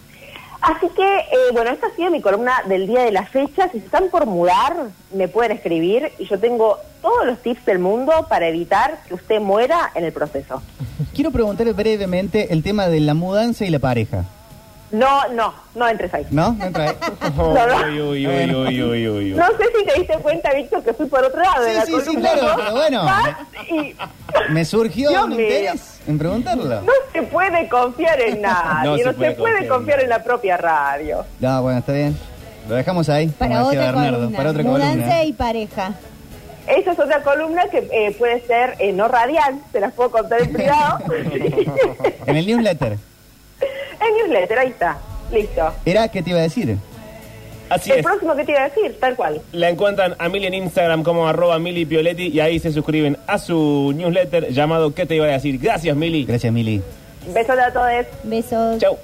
Así 0.62 0.88
que, 0.94 1.02
eh, 1.02 1.50
bueno, 1.52 1.70
esta 1.70 1.88
ha 1.88 1.90
sido 1.90 2.10
mi 2.10 2.20
columna 2.20 2.62
del 2.68 2.86
día 2.86 3.02
de 3.02 3.10
la 3.10 3.26
fecha. 3.26 3.68
Si 3.72 3.78
están 3.78 4.10
por 4.10 4.26
mudar, 4.26 4.76
me 5.12 5.26
pueden 5.26 5.50
escribir 5.50 6.12
y 6.20 6.26
yo 6.26 6.38
tengo 6.38 6.78
todos 7.02 7.26
los 7.26 7.42
tips 7.42 7.66
del 7.66 7.80
mundo 7.80 8.12
para 8.28 8.46
evitar 8.46 9.00
que 9.08 9.14
usted 9.14 9.40
muera 9.40 9.90
en 9.96 10.04
el 10.04 10.12
proceso. 10.12 10.62
Quiero 11.14 11.32
preguntarle 11.32 11.72
brevemente 11.72 12.52
el 12.52 12.62
tema 12.62 12.86
de 12.86 13.00
la 13.00 13.14
mudanza 13.14 13.64
y 13.64 13.70
la 13.70 13.80
pareja. 13.80 14.24
No, 14.92 15.26
no, 15.28 15.54
no 15.74 15.88
entres 15.88 16.12
ahí. 16.12 16.26
¿No? 16.30 16.52
¿No 16.52 16.64
entra 16.66 16.90
ahí? 16.90 16.96
No, 17.36 17.54
no. 17.54 17.86
Uy, 17.86 18.00
uy, 18.00 18.26
uy, 18.26 18.54
uy, 18.54 18.82
uy, 18.82 19.08
uy, 19.08 19.08
uy. 19.08 19.30
No 19.32 19.46
sé 19.48 19.64
si 19.78 19.84
te 19.86 19.98
diste 19.98 20.14
cuenta, 20.18 20.52
Víctor, 20.52 20.84
que 20.84 20.92
fui 20.92 21.06
por 21.06 21.24
otro 21.24 21.40
lado 21.40 21.62
de 21.64 21.70
Sí, 21.70 21.76
la 21.76 21.84
sí, 21.86 22.10
sí, 22.10 22.16
claro, 22.16 22.42
¿no? 22.42 22.56
pero 22.56 22.72
bueno. 22.72 23.06
Y- 23.70 23.96
Me 24.52 24.64
surgió 24.66 25.08
Dios 25.10 25.24
un 25.24 25.30
mío. 25.30 25.40
interés 25.40 26.00
en 26.06 26.18
preguntarlo. 26.18 26.64
No 26.82 26.92
se 27.12 27.22
puede 27.22 27.68
confiar 27.70 28.20
en 28.20 28.40
nadie, 28.42 28.84
No 28.84 28.90
no 28.90 28.96
se 28.98 29.02
se, 29.04 29.12
puede 29.14 29.34
confiar 29.36 29.62
en 29.62 29.68
confiar 29.68 29.96
nadie. 29.96 30.04
en 30.04 30.10
la 30.10 30.22
propia 30.24 30.56
radio. 30.58 31.24
No, 31.40 31.62
bueno, 31.62 31.78
está 31.78 31.92
bien. 31.92 32.18
Lo 32.68 32.74
dejamos 32.74 33.08
ahí. 33.08 33.28
Para 33.28 33.56
como 33.56 33.70
decía 33.70 33.80
otra 33.80 33.92
Bernardo, 33.92 34.18
columna. 34.18 34.36
para 34.36 34.50
otra 34.50 34.62
Mudanza 34.62 34.92
columna. 34.94 35.24
y 35.24 35.32
pareja. 35.32 35.92
Esa 36.66 36.92
es 36.92 36.98
otra 36.98 37.22
columna 37.22 37.62
que 37.70 37.78
eh, 37.90 38.14
puede 38.18 38.40
ser 38.46 38.76
eh, 38.78 38.92
no 38.92 39.08
radial, 39.08 39.58
se 39.72 39.80
las 39.80 39.92
puedo 39.94 40.10
contar 40.12 40.42
en 40.42 40.52
privado. 40.52 40.98
En 42.26 42.36
el 42.36 42.46
newsletter. 42.46 42.98
En 44.08 44.16
newsletter, 44.16 44.58
ahí 44.58 44.68
está, 44.68 44.98
listo. 45.32 45.72
Era, 45.84 46.08
¿qué 46.08 46.22
te 46.22 46.30
iba 46.30 46.38
a 46.38 46.42
decir? 46.42 46.76
Así 47.70 47.90
El 47.90 48.00
es. 48.00 48.04
próximo 48.04 48.36
que 48.36 48.44
te 48.44 48.52
iba 48.52 48.60
a 48.60 48.68
decir, 48.68 48.98
tal 49.00 49.16
cual. 49.16 49.40
La 49.52 49.70
encuentran 49.70 50.14
a 50.18 50.28
Mili 50.28 50.46
en 50.46 50.54
Instagram 50.54 51.02
como 51.02 51.26
arroba 51.26 51.58
Mili 51.58 51.86
Pioletti 51.86 52.28
y 52.28 52.40
ahí 52.40 52.58
se 52.58 52.70
suscriben 52.70 53.16
a 53.26 53.38
su 53.38 53.92
newsletter 53.96 54.48
llamado 54.52 54.94
¿Qué 54.94 55.06
te 55.06 55.14
iba 55.14 55.24
a 55.24 55.30
decir? 55.30 55.58
Gracias, 55.58 55.96
Mili. 55.96 56.24
Gracias, 56.26 56.52
Mili. 56.52 56.82
Besos 57.32 57.58
a 57.58 57.72
todos. 57.72 57.88
Besos. 58.24 58.78
Chau. 58.78 58.98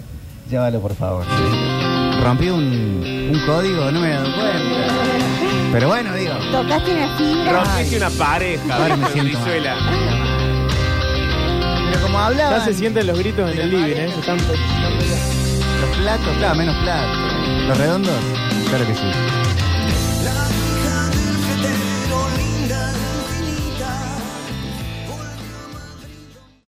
Llévalo, 0.50 0.80
por 0.80 0.94
favor. 0.94 1.24
Rompí 2.22 2.48
un, 2.50 3.30
un 3.32 3.42
código, 3.46 3.90
no 3.90 4.00
me 4.00 4.08
he 4.08 4.14
dado 4.14 4.34
cuenta. 4.34 4.94
Pero 5.72 5.88
bueno, 5.88 6.14
digo. 6.14 6.34
Tocaste 6.52 6.92
una 6.92 7.16
fibra. 7.16 7.52
Rompiste 7.52 7.96
una 7.96 8.10
pareja, 8.10 8.76
Ahora 8.76 8.96
me 8.96 9.06
siento 9.08 9.38
mal. 9.38 10.17
Como. 12.12 12.32
Ya 12.32 12.64
se 12.64 12.74
sienten 12.74 13.06
los 13.06 13.18
gritos 13.18 13.50
en 13.52 13.58
el 13.58 13.70
living, 13.70 13.96
¿eh? 13.96 14.06
Están- 14.18 14.38
Los 14.38 15.96
platos, 15.98 16.36
claro, 16.38 16.54
menos 16.56 16.76
platos. 16.82 17.18
Los 17.68 17.78
redondos, 17.78 18.14
claro 18.68 18.86
que 18.86 18.94
sí. 18.94 19.37